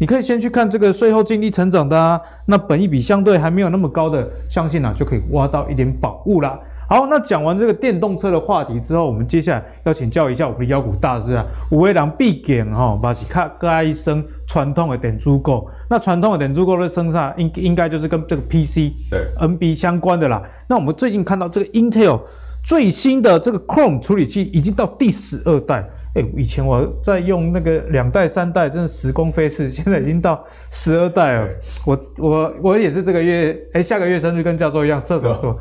[0.00, 2.20] 你可以先去看这个税后净利成长的啊。
[2.46, 6.58] 那本益比相对还没有那么高的，相信啊就可以挖到一点宝物啦。
[6.88, 15.68] 好，那讲完这个电动车的话题之后，我们接下来要请教一下我们的妖股大师啊，五位郎必点哈，把是看个一生传统的电子股。
[15.88, 20.42] 那传统的电子股的身上应应该就是跟这个 PC 对 NB 相关的啦。
[20.68, 22.20] 那我们最近看到这个 Intel。
[22.66, 31.48] 最新的这个 Chrome 处理器已经到第十二代，哎，以前我在用那个两代、三代，真的时光飞逝，现在已经到十二代了。
[31.86, 35.56] 我我我也是这个月，哎，下个月生日跟教授一样，射手座，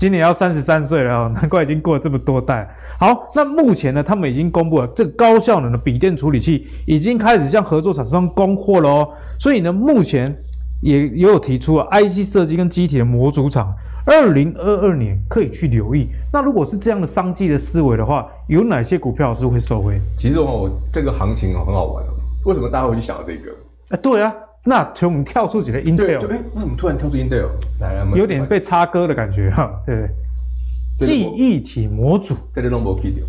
[0.00, 2.68] 今年要三十三岁了哦， 难怪已经过了这么多代。
[2.98, 10.36] 好，那目前呢，他们已经公布了这个高效能的笔电处理器已经开始向合作厂商供货了哦，所以呢，目前
[10.82, 13.72] 也也有提出了 IC 设计跟机体的模组厂。
[14.08, 16.08] 二零二二年可以去留意。
[16.32, 20.00] 那如果是这样的商机的思维的话，有哪些股票是会受惠？
[20.18, 22.10] 其实哦，这个行情哦很好玩哦。
[22.46, 23.50] 为什么大家会去想到这个？
[23.90, 24.32] 哎，对啊，
[24.64, 27.48] 那从我们跳出几个 Intel，哎，为什么突然跳出 Intel？
[27.80, 31.06] 来来，有点被插歌的感觉哈，对不对？
[31.06, 33.24] 记忆体模组，这里都没 key 掉。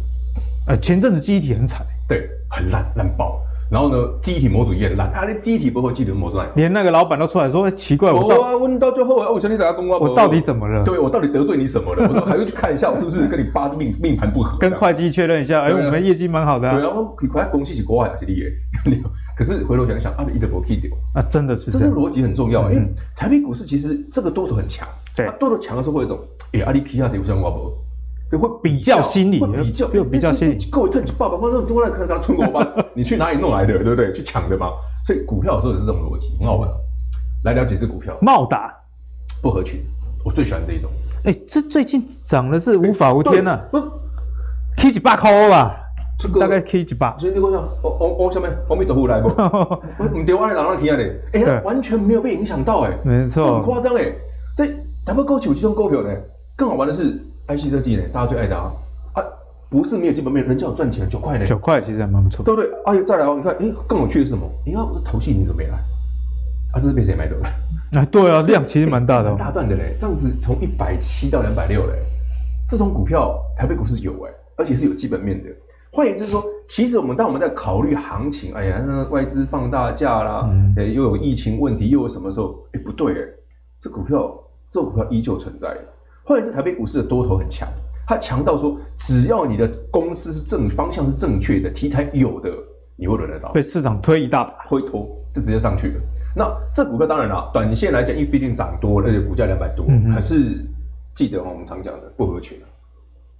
[0.67, 3.39] 呃，前阵子记忆体很惨，对，很烂烂爆。
[3.69, 10.83] 然后呢，记忆体模组也烂，啊，你记忆体不会记得模组烂，连那个老板都出来说，奇怪，我到问到最后，我想你打个公关，我到底怎么了？
[10.83, 12.07] 对，我到底得罪你什么了？
[12.07, 14.57] 我说还要去看一下，我是不是跟你八字命命盘不合？
[14.57, 16.67] 跟会计确认一下，哎，我们业绩蛮好的。
[16.71, 18.97] 对啊，你快公司是国外还是厉害？
[19.37, 22.71] 可是回头想想，啊，你一点不 key 掉，啊，真的是，这是逻辑很重要。
[22.71, 22.83] 因为
[23.15, 26.19] 台北股市其实这个多头很强，对，多头强的时候会有一种，
[26.53, 27.71] 哎，阿里 key 下这个像我不？
[28.37, 30.57] 会比较心理，比较又比较心理。
[30.71, 34.13] 各位特级爸爸妈妈，都来看他春国班，你去哪里弄来的，对不对？
[34.13, 34.67] 去抢的嘛。
[35.07, 36.69] 所以股票有时候也是这种逻辑，很好玩。
[37.45, 38.71] 来了解这支股票，茂达
[39.41, 39.79] 不合群，
[40.23, 40.91] 我最喜欢这一种。
[41.23, 43.81] 哎，这最近涨的是无法无天呐，不
[44.77, 45.75] ，K 几百块吧，
[46.39, 47.15] 大概 K 几百。
[47.17, 47.51] 所以你讲，
[47.81, 49.29] 我我我下面阿弥陀佛来不？
[50.03, 51.03] 唔对，我来让他听下的。
[51.33, 54.13] 哎，完全没有被影响到，哎，没错，这么夸张哎。
[54.55, 54.67] 这
[55.05, 56.09] 他们高起有这种股票呢，
[56.55, 57.19] 更好玩的是。
[57.49, 58.71] IC 设计呢，大家最爱的啊
[59.15, 59.23] 啊，
[59.69, 62.69] 不是没有基本面，人家有赚钱，九块呢，九块其实还蛮不错，对不对？
[62.85, 64.47] 哎，再来哦，你看，哎，更有趣的是什么？
[64.65, 65.73] 你看，这头戏你怎么没来？
[66.73, 67.99] 啊，这是被谁买走的？
[67.99, 71.93] 啊，对啊，量其实蛮大的，大段的嘞，这样子从一百七到两百六嘞，
[72.69, 75.49] 这种股票台北股市有哎，而且是有基本面的。
[75.91, 80.47] 换言之说，其实我们当我们在考虑行情，哎呀，那外资放大假啦，
[80.77, 82.63] 哎，又有疫情问题，又有什么时候？
[82.73, 83.27] 哎，不对哎，
[83.81, 84.31] 这股票，
[84.69, 85.75] 这股票依旧存在。
[86.29, 87.67] 后来这台北股市的多头很强，
[88.05, 92.51] 它强到说，只要你的公司是正方向是正确的，题材有的，
[92.95, 95.95] 你会轮得到，被市场推一大把，推脱就直接上去了。
[96.35, 100.63] 那这股票当然了，短线来讲，因为毕竟涨多了，而且股价两百多，嗯、可是
[101.15, 102.59] 记得我们常讲的不合群，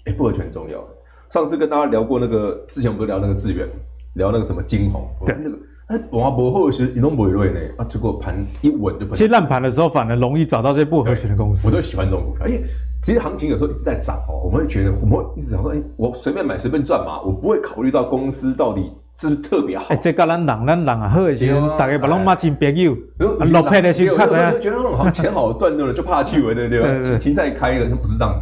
[0.05, 0.83] 哎，不合群很重要。
[1.29, 3.69] 上次跟大家聊过那个，之前我们不是聊那个智原，
[4.15, 5.55] 聊那个什么金红，对那个。
[5.89, 7.59] 哎，哇，不合群，你都不会累呢。
[7.77, 9.07] 啊，结果盘一稳就。
[9.07, 11.67] 其实烂盘的时候，反而容易找到这些不合群的公司。
[11.67, 12.63] 我都喜欢这种股票，因为
[13.03, 19.85] 其实行情有时候一直在涨哦，我们会觉得，我们会一直想说，哎，我随便买随便赚嘛，我不会考虑到公司到底是不是特别好。
[19.89, 24.53] 哎，这个咱人咱人啊，好的时候大家把拢骂成朋友，落魄的时候看怎样？
[24.61, 27.01] 觉得那种好钱好赚的，就怕去了，对不对？
[27.01, 28.41] 行情再开了就不是这样子。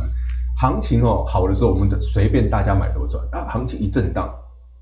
[0.59, 3.47] 行情哦好的时候，我们就随便大家买都赚啊。
[3.49, 4.29] 行情一震荡。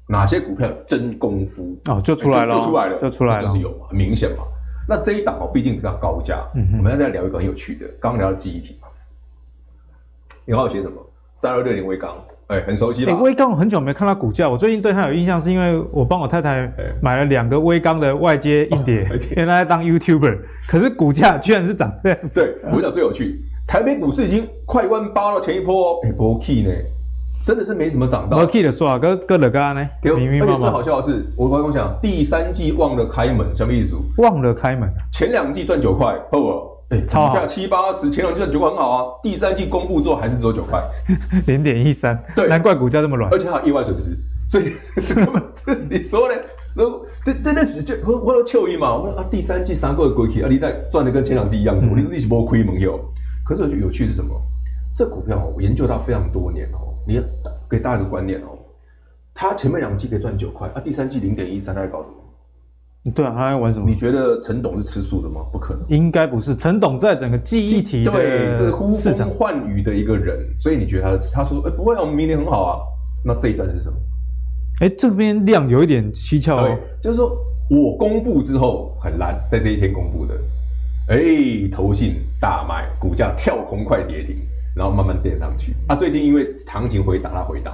[0.07, 4.43] 哪些股票有真功夫哦，就出来了，就出来了，就出来了，就是有嘛，很明显嘛。
[4.87, 6.37] 那这一档哦，毕竟比较高价，
[6.77, 8.87] 我们要再聊一个很有趣的，刚刚聊的记忆体嘛。
[10.45, 11.01] 你好写什么？
[11.33, 12.15] 三二六零微刚，
[12.47, 13.15] 哎，很熟悉了。
[13.17, 20.37] 威刚我很久没看到股价，我最近对它有印象，是因为我帮我太太买了两个微刚的外接硬碟， 原来当 YouTuber，
[20.67, 22.17] 可是股价居然是涨这样。
[22.31, 26.71] 对，我讲最有趣，台北股市已经快弯八了，前一波哎，波 key 呢？
[27.45, 28.37] 真的是没什么涨到。
[28.37, 29.87] 我记得说啊，哥哥的哥呢？
[30.01, 33.95] 给我而且最好笑的是，我刚刚讲第三季忘了开门，什么意思？
[34.17, 34.91] 忘了开门。
[35.13, 36.39] 前两季赚九块，好
[36.89, 39.03] 哎，股价七八十，前两季赚九块很好啊。
[39.21, 40.83] 第三季公布之后还是只有九块，
[41.45, 42.19] 零点一三。
[42.35, 43.31] 对，难怪股价这么软。
[43.31, 44.17] 而且还有意外损失，
[44.49, 44.73] 所以
[45.07, 46.35] 这个这你说呢？
[47.23, 52.99] 这这那时就我我有秋意嘛，我说啊，第三季三个月过去啊，你在赚的跟前两季一样多，你你是不亏门哟。
[53.47, 54.29] 可是有趣是什么？
[54.95, 56.94] 这股票我研究它非常多年哦。
[57.07, 57.21] 你
[57.69, 58.57] 给大家一个观念哦，
[59.33, 62.15] 他前面两季可以赚九块，啊，第三季零点一三，他在搞什么？
[63.13, 63.87] 对啊，他在玩什么？
[63.87, 65.41] 你觉得陈董是吃素的吗？
[65.51, 66.55] 不可能，应该不是。
[66.55, 72.81] 陈董在整个记忆体对这个呼风唤雨的一个人，所以你觉得他他说，哎、欸，不会啊，我们明年很好啊。
[73.23, 73.95] 那这一段是什么？
[74.81, 77.37] 哎、欸，这边量有一点蹊跷哦，就是说
[77.69, 80.33] 我公布之后很烂，在这一天公布的，
[81.09, 84.35] 哎、欸，投信大卖，股价跳空快跌停，
[84.75, 85.73] 然后慢慢垫上去。
[85.87, 87.73] 啊，最近因为行情回档，它回档。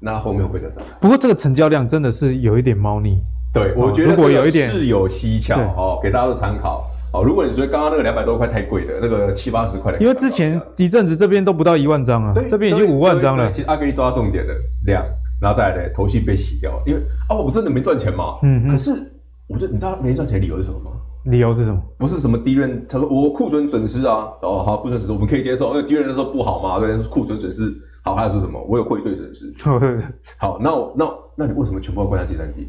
[0.00, 0.90] 那后面会得上来。
[1.00, 3.18] 不过这个成交量真的是有一点猫腻。
[3.54, 6.84] 对，我觉得如果有一点是有蹊跷哦，给大家做参考。
[7.12, 13.50] 哦，如果你觉得刚刚那个两百多块太贵的，那个七八十块的，因为之前一阵子这边都不到一万张啊，对，这边已经五万张了。
[13.50, 14.52] 其实阿哥你抓到重点的
[14.84, 15.02] 量，
[15.40, 18.38] 然后再来的头绪被洗掉了，因为哦，我真的没赚钱嘛。
[18.42, 18.90] 嗯，可是
[19.46, 20.90] 我觉得你知道没赚钱理由是什么吗？
[21.24, 21.80] 理由是什么？
[21.98, 27.72] 不是什么敌人，他说我库存损失啊，哦好，库存损失我们可以接受，因为敌人说不好嘛，对，库存损失。
[28.02, 28.62] 好，还有说什么？
[28.68, 29.52] 我有汇兑损失。
[30.36, 32.68] 好，那我那那你为什么全部要关在第三季？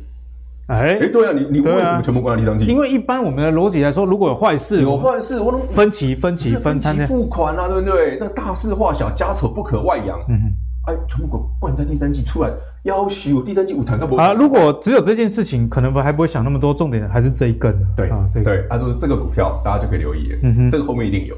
[0.68, 2.66] 哎哎、欸，对啊，你你为什么全部关在第三季？
[2.66, 8.18] 因为一般我们的逻辑来说，如果有坏事，有坏事，我能分期分期分摊付款啊，对不对？
[8.20, 10.18] 那大事化小，家丑不可外扬。
[10.30, 10.52] 嗯哼，
[10.88, 12.52] 哎，全部关在第三季出来，
[12.84, 14.34] 要许我第三季我谈个不啊？
[14.34, 17.76] 如果只有这件事情，可能还不会想那么多，重点的还是这一根。
[17.96, 20.40] 对啊，这个、对，他、啊、说这个股票大家就可以留意了。
[20.44, 21.36] 嗯哼，这个后面一定有。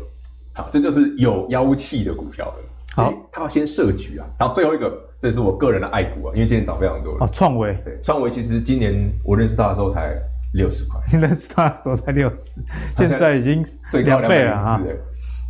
[0.54, 2.54] 好，这就是有妖气的股票了。
[2.95, 4.91] 好，他要先设局啊，然后最后一个，
[5.22, 7.26] 这是我个人的爱股啊，因为今天涨非常多了。
[7.26, 10.16] 哦，创维，对，创维其实今年我认识他的时候才
[10.54, 12.60] 六十块，你 认识他的时候才六十，
[12.98, 14.82] 现在已经最高两倍了啊，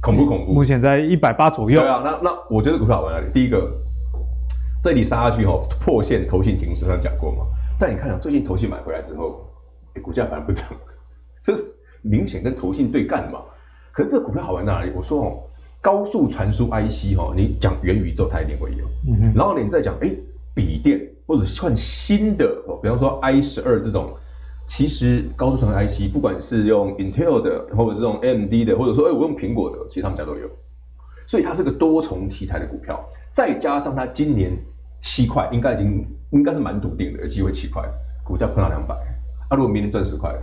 [0.02, 0.54] 恐怖恐怖。
[0.54, 1.80] 目前在一百八左右。
[1.80, 3.32] 对啊，那那我觉得股票好玩哪里？
[3.32, 3.72] 第一个，
[4.88, 7.46] 这里杀下去后破线，投信停损，上讲过嘛。
[7.78, 9.46] 但你看啊，最近投信买回来之后，
[9.96, 10.66] 欸、股价反而不涨，
[11.44, 11.66] 这是
[12.02, 13.42] 明显跟投信对干嘛。
[13.92, 14.92] 可是这个股票好玩在哪里？
[14.96, 15.44] 我说哦。
[15.80, 20.10] 高速传输 IC 哈，你讲元宇宙它一定会有，嗯哼，然后你再讲哎，
[20.56, 24.12] 笔电或者换新的哦，比方说 i 十二这种，
[24.68, 30.50] 其实高速传输 IC 不管是用 Intel 的，或者是用 AMD 的，或者说哎我用苹果的，其实他们家都有，
[31.28, 33.00] 所以它是个多重题材的股票，
[33.32, 34.58] 再加上它今年
[35.02, 37.84] 七块，应该已经应该是蛮笃定的，有机会七块，
[38.24, 38.95] 股价碰到两百，
[39.50, 40.34] 啊如果明年赚十块。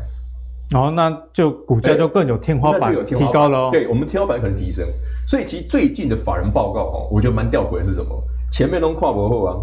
[0.71, 3.71] 然后那就股价就更有天花板，提高了。
[3.71, 4.87] 对，我们天花板可能提升，
[5.29, 8.11] 所以其实最近的法人报告哦，我觉得蛮吊诡的是什么？
[8.51, 9.57] 前面都跨博后啊，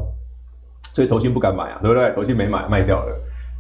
[0.94, 2.12] 所以投信不敢买啊，对不对？
[2.14, 3.16] 投信没买，卖掉了。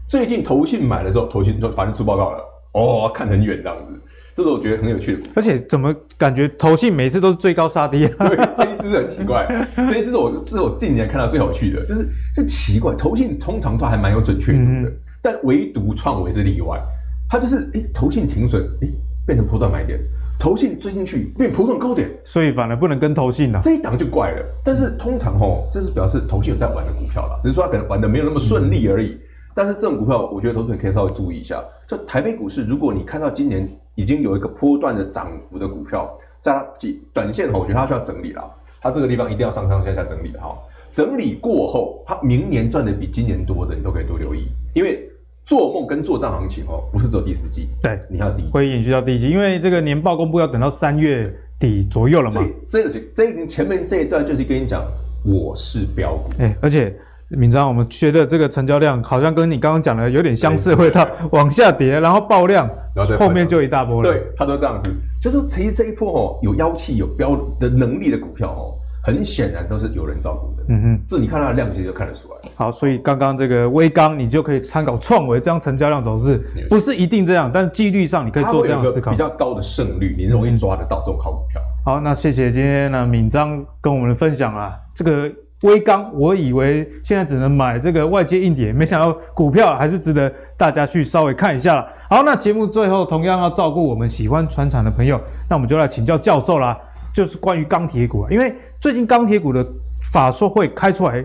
[0.08, 4.00] 最近投信买了之后，投信就法人出报告了，哦，看很远这样子，
[4.36, 5.30] 这是我觉得很有趣的。
[5.36, 8.08] 而且怎么感觉投信每次都是最高杀低？
[8.08, 16.82] 对，这是很奇怪， 所以这是我这是我近年看到最有趣的，就是这奇怪，投信通常都还蛮有准确度的，嗯、但唯独创维是例外。
[17.30, 18.94] 它就是哎、欸，投信停损，哎、欸，
[19.26, 19.98] 变成波段买点；
[20.38, 23.62] 投信追进去，变波段高点，所以反而不能跟投信了。
[23.64, 24.46] 这一档就怪了。
[24.66, 29.12] 但是通常吼，这是表示投信有在玩的股票啦，只是说它可能玩的没有那么顺利而已。
[29.12, 29.20] 嗯、
[29.56, 31.64] 但是这种股票，我觉得投资人可以稍微注意一下。
[31.88, 33.66] 就台北股市，如果你看到今年
[33.96, 36.66] 已经有一个波段的涨幅的股票，在它
[37.14, 38.44] 短线吼，我觉得它需要整理了。
[38.82, 40.58] 它这个地方一定要上上下下整理的哈。
[40.92, 45.08] 整理过后，它明年赚的比今年多的，你都可以多留意，因为。
[45.44, 52.34] 做梦跟做账行情哦，不是只有第四季，对，你还有第一季，会延续到第一季，因为这个年报公布要等到三月底左右了嘛。
[52.34, 54.86] 所以这个这前面这一段就是跟你讲，
[55.26, 56.30] 我是标股。
[56.38, 56.96] 哎、欸，而且
[57.38, 64.10] 闵漳，我们觉得这个成交量好像跟你刚刚讲的有点相似，会它往下跌，然后爆量，然后后面就一大波了。
[64.10, 64.90] 对，它都这样子，
[65.22, 68.78] 就是其实这一波哦，有妖气、有标的能力的股票哦。
[69.04, 72.52] 很显然都是有人照顾的，嗯哼，这你看它的量其实就看得出来。
[72.54, 79.10] 好，所以刚刚这个微刚，你就可以参考创维这样成交量走势，不是一定这样，但是几率上你可以做这样思考。
[79.10, 81.60] 比较高的胜率，你容易抓得到这种好股票。
[81.84, 85.28] 好，那谢谢今天呢敏章跟我们的分享啊，这个
[85.62, 91.88] 微刚，我以为现在只能买这个外接硬点，没想到股票还是值得大家去稍微看一下了。
[92.10, 96.78] 好，那节目最后同样要照顾我们喜欢传产的朋友，那我们就来请教教授啦。
[97.14, 99.66] 就是关于钢铁股啊，因为最近钢铁股的
[100.14, 101.22] 法说会开出来，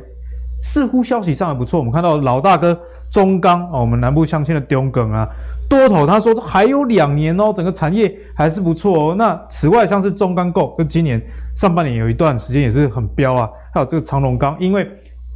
[0.59, 1.79] 似乎消息上还不错。
[1.79, 2.79] 我们看到老大哥
[3.11, 5.29] 中钢哦，我们南部乡亲的中梗啊，
[5.69, 9.15] 多头他说还有两年哦，整个产业还是不错哦。
[9.17, 11.21] 那此外像是中钢构，就今年
[11.55, 13.49] 上半年有一段时间也是很飙啊。
[13.73, 14.89] 还有这个长隆钢，因为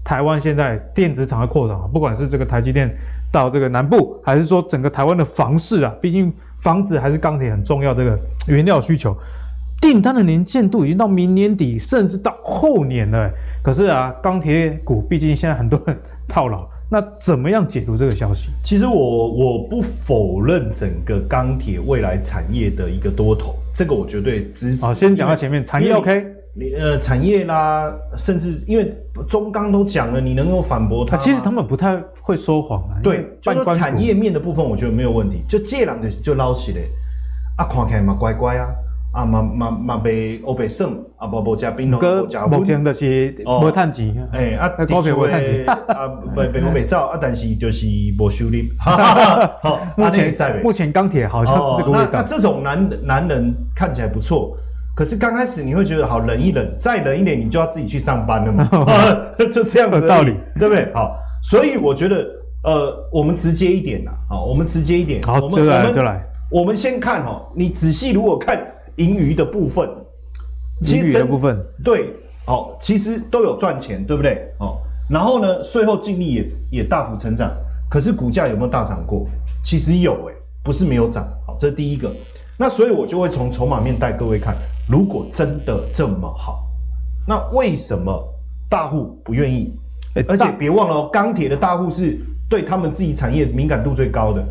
[0.02, 2.90] 台湾现在电子厂的扩张啊，不管是这个台积电
[3.30, 9.16] 到这个南部，还是说整个台湾的房市啊，毕竟房子还是钢铁很重要这个原料需求。
[9.80, 13.30] 订单的年见度已经到明年底，甚至到后年了。
[13.62, 15.96] 可是啊，钢铁股毕竟现在很多人
[16.28, 18.48] 套牢，那怎么样解读这个消息？
[18.62, 24.84] 其实我我不否认整个钢铁未来产业的一个多头，这个我绝对支持。
[24.84, 26.26] 好，先讲到前面，产业 OK。
[26.52, 28.92] 你呃产业啦，甚至因为
[29.28, 31.16] 中钢都讲了，你能够反驳他？
[31.16, 32.98] 其实他们不太会说谎啊。
[33.02, 35.42] 对，就说产业面的部分，我觉得没有问题。
[35.48, 36.80] 就借两个就捞起来，
[37.56, 38.68] 啊，看起来嘛乖乖啊。
[39.12, 45.10] 啊，嘛嘛嘛被欧北胜啊，无无食槟榔，无食目前就是无趁钱，哎啊，的确
[45.66, 47.86] 啊，被被欧北造啊，但是就是
[48.16, 48.52] 无收入。
[49.96, 50.32] 目前
[50.62, 52.08] 目前钢铁好像是这个味道。
[52.12, 54.56] 那那这种男男人看起来不错，
[54.94, 58.68] 可是刚开始你会觉得好忍一忍，再忍一点，你就要自己去上班了嘛，
[59.52, 60.88] 就这样子道理，对不对？
[60.94, 62.24] 好，所以我觉得
[62.62, 68.64] 呃，我们直接一点呐，好，我们直接一点，好，就来就来，我们先看哈，你仔细如果看。
[69.00, 69.88] 盈余的部分，
[70.82, 72.14] 盈余的部分，对，
[72.46, 74.46] 哦，其实都有赚钱，对不对？
[74.58, 74.76] 哦，
[75.08, 77.50] 然后呢，税后净利也也大幅成长，
[77.88, 79.26] 可是股价有没有大涨过？
[79.64, 82.12] 其实有，诶，不是没有涨，好，这是第一个。
[82.58, 84.54] 那所以我就会从筹码面带各位看，
[84.86, 86.62] 如果真的这么好，
[87.26, 88.22] 那为什么
[88.68, 89.74] 大户不愿意？
[90.28, 92.18] 而且别忘了哦，钢铁的大户是
[92.50, 94.44] 对他们自己产业敏感度最高的，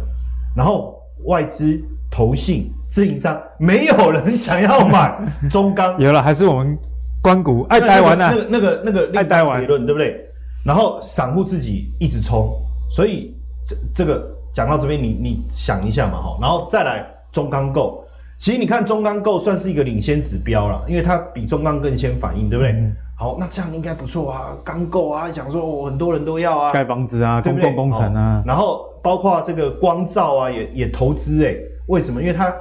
[0.56, 1.80] 然后外资。
[2.20, 5.18] 投信、自营商，没有人想要买
[5.50, 5.98] 中钢。
[6.02, 6.78] 有了，还是我们
[7.22, 8.30] 关谷爱台湾啊？
[8.30, 10.20] 那个、那个、那个、那个爱台湾理论，对不对？
[10.66, 12.54] 然后散户自己一直冲，
[12.92, 13.34] 所以
[13.66, 18.04] 这这个讲到这边，你你想一下嘛，哈，然后再来中钢构。
[18.38, 22.74] 其实你看中钢构算是一个领先指标了，因为它比中钢更先反应，对不对？
[22.74, 31.56] 嗯、好，那这样应该不错啊，钢构啊，讲说、哦、很多人都要啊，盖房子啊，公共工程啊，然后包括这个光照啊，也也投资哎。
[31.90, 32.22] 为什么？
[32.22, 32.54] 因为他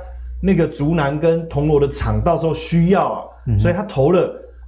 [0.43, 4.21] 那个竹南跟铜锣的厂到时候需要啊，嗯、所以他投了，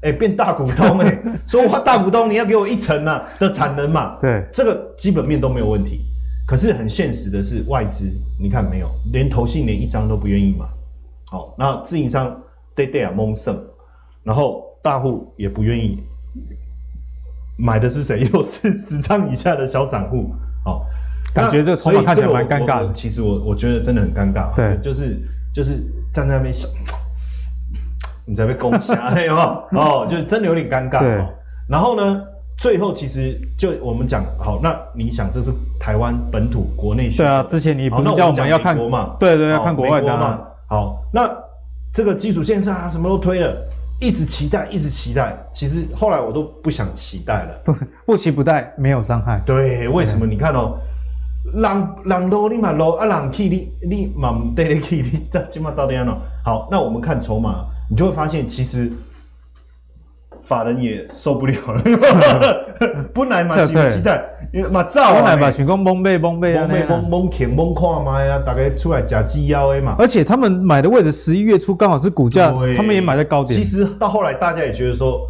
[0.02, 6.00] 哎、欸，变大股东哎、欸， 说哇大股东你要给我一成啊的产能嘛，对，这个基本面都没有问题。
[6.46, 8.04] 可是很现实的是外资，
[8.40, 10.66] 你看没有，连投信连一张都不愿意买。
[11.26, 12.36] 好，那自营商
[12.74, 13.56] 对对啊蒙胜，
[14.24, 16.02] 然后大户也不愿意
[17.56, 18.28] 买的是谁？
[18.34, 20.34] 又是十张以下的小散户。
[20.64, 20.84] 好。
[21.34, 22.92] 感觉这个筹码看起来蛮尴尬的。
[22.92, 24.54] 其实我我觉得真的很尴尬。
[24.56, 25.16] 对，就是
[25.54, 25.78] 就是
[26.12, 26.68] 站在那边想，
[28.26, 29.80] 你在被攻下， 有没有？
[29.80, 31.00] 哦，就真的有点尴尬。
[31.00, 31.24] 对。
[31.68, 32.22] 然后呢，
[32.58, 39.16] 最后其实就我们讲好，那你想这是台湾本土国内对啊，之前你不是叫我们要看国嘛？
[39.20, 40.40] 对对，要看国外的嘛。
[40.66, 41.30] 好，那
[41.92, 43.56] 这个基础建设啊，什么都推了，
[44.00, 45.36] 一直期待，一直期待。
[45.52, 47.60] 其实后来我都不想期待了。
[47.64, 49.40] 不不期不待，没有伤害。
[49.46, 50.26] 对，为什么？
[50.26, 50.76] 你看哦。
[51.54, 56.14] 人人多你嘛多啊，人去你你嘛唔得你去，你这起码到底要喏。
[56.44, 58.92] 好，那我们看筹码，你就会发现其实
[60.42, 61.82] 法人也受不了了。
[63.14, 64.22] 本来嘛是期待，
[64.52, 69.96] 因为嘛早本来嘛想讲蒙背蒙背啊，蒙背蒙蒙看蒙看嘛呀，大概出来假鸡腰的嘛。
[69.98, 73.58] 而且他们买的位置十一月初刚好是股价，他们也买在高点。
[73.58, 75.26] 其实到后来大家也觉得说，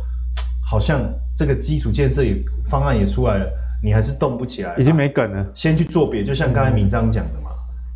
[0.68, 1.00] 好像
[1.36, 2.36] 这个基础建设也
[2.68, 3.46] 方案也出来了。
[3.82, 5.46] 你还是动不起来，已经没梗了。
[5.54, 7.50] 先去做别，就像刚才明章讲的嘛。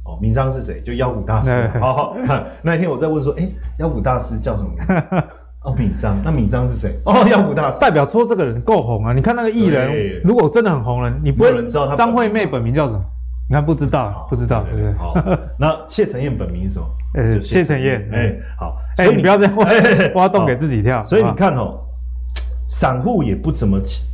[0.07, 0.80] 嗯、哦，明章是谁？
[0.82, 1.70] 就妖股大师。
[1.80, 2.16] 好好，
[2.62, 4.93] 那一天我在问说，哎、欸，妖股大师叫什么名字？
[5.64, 6.16] 哦，明章。
[6.22, 6.95] 那明章是谁？
[7.05, 7.80] 哦，妖股大师。
[7.80, 9.12] 代表说这个人够红啊！
[9.14, 13.01] 你看那个艺人，如果真的很红了，你不会人知道他张惠妹本名叫什么？
[13.49, 14.93] 你看不知道，不知道，对不对？
[14.95, 15.14] 好，
[15.59, 16.87] 那谢承彦本名是什么？
[17.14, 18.07] 呃，谢承彦。
[18.12, 18.76] 哎，好。
[18.99, 19.66] 哎你不要再挖
[20.14, 21.03] 挖洞给自己跳。
[21.05, 21.78] 所以你看哦，
[22.68, 24.05] 散户也不怎么起。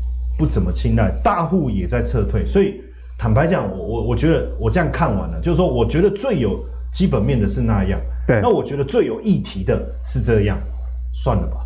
[0.40, 2.80] 不怎么青睐，大户也在撤退，所以
[3.18, 6.58] 坦白讲，我我我觉得我这样看完了，就是说，我觉得最有
[6.90, 10.56] 基本面的是那样，对，那我觉得最有议题的是这样，
[11.12, 11.58] 算了吧，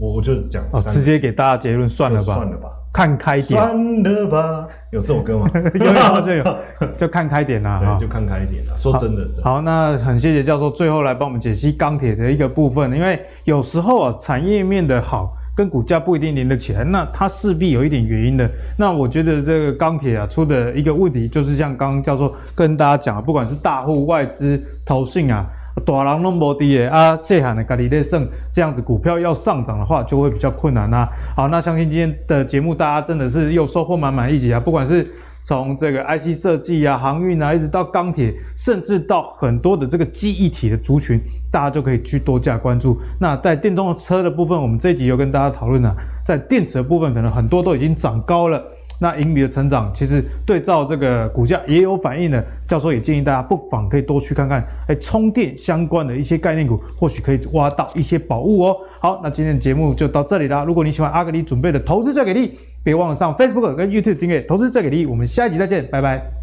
[0.00, 5.50] 我我就讲，哦，直接给大家结论，算了吧，算了吧，看开点，算了吧，有这首歌吗？
[5.74, 6.58] 有有就有，
[6.96, 15.34] 就看开点啦，对，就看开一点啦，说真的好，好，那很谢谢教授最后来帮我们解析钢铁的一个部分，因为有时候啊，产业面的好。
[15.58, 18.48] 跟股价不一定连得起来，那它势必有一点原因的。
[18.76, 25.44] 那我觉得这个钢铁啊出的一个问题，就是像刚刚教授跟大家讲啊，不管是大户、外资、投信啊，
[25.84, 31.08] 大人拢无敌的啊，细汉的家里在剩这样子股票要上涨的话，就会比较困难啊。
[31.34, 35.04] 好，那相信今天的节目大家真的是又收获满满一集啊，不管是。
[35.48, 41.18] 从这个 IC 设计啊、航运啊，一直到钢铁，甚至到很多的这个记忆体的族群，
[41.50, 43.00] 大家就可以去多加关注。
[43.18, 48.62] 那在电动车的部分，我们这一集又跟大家讨论了，在电池的部分，可能很多都已经涨高了。
[49.00, 52.44] 那盈余的成长，其实对照这个股价也有反应的。
[52.66, 58.76] 教授也建议大家不妨可以多去看看，哎，充电相关的一些概念股，或许可以挖到一些宝物哦。
[59.00, 60.64] 好，那今天的节目就到这里啦。
[60.64, 65.06] 如果你喜欢阿格里准备的投资最给力，别忘了上 Facebook 跟 YouTube 订阅投资最给力。
[65.06, 66.37] 我们下一集再见，拜拜。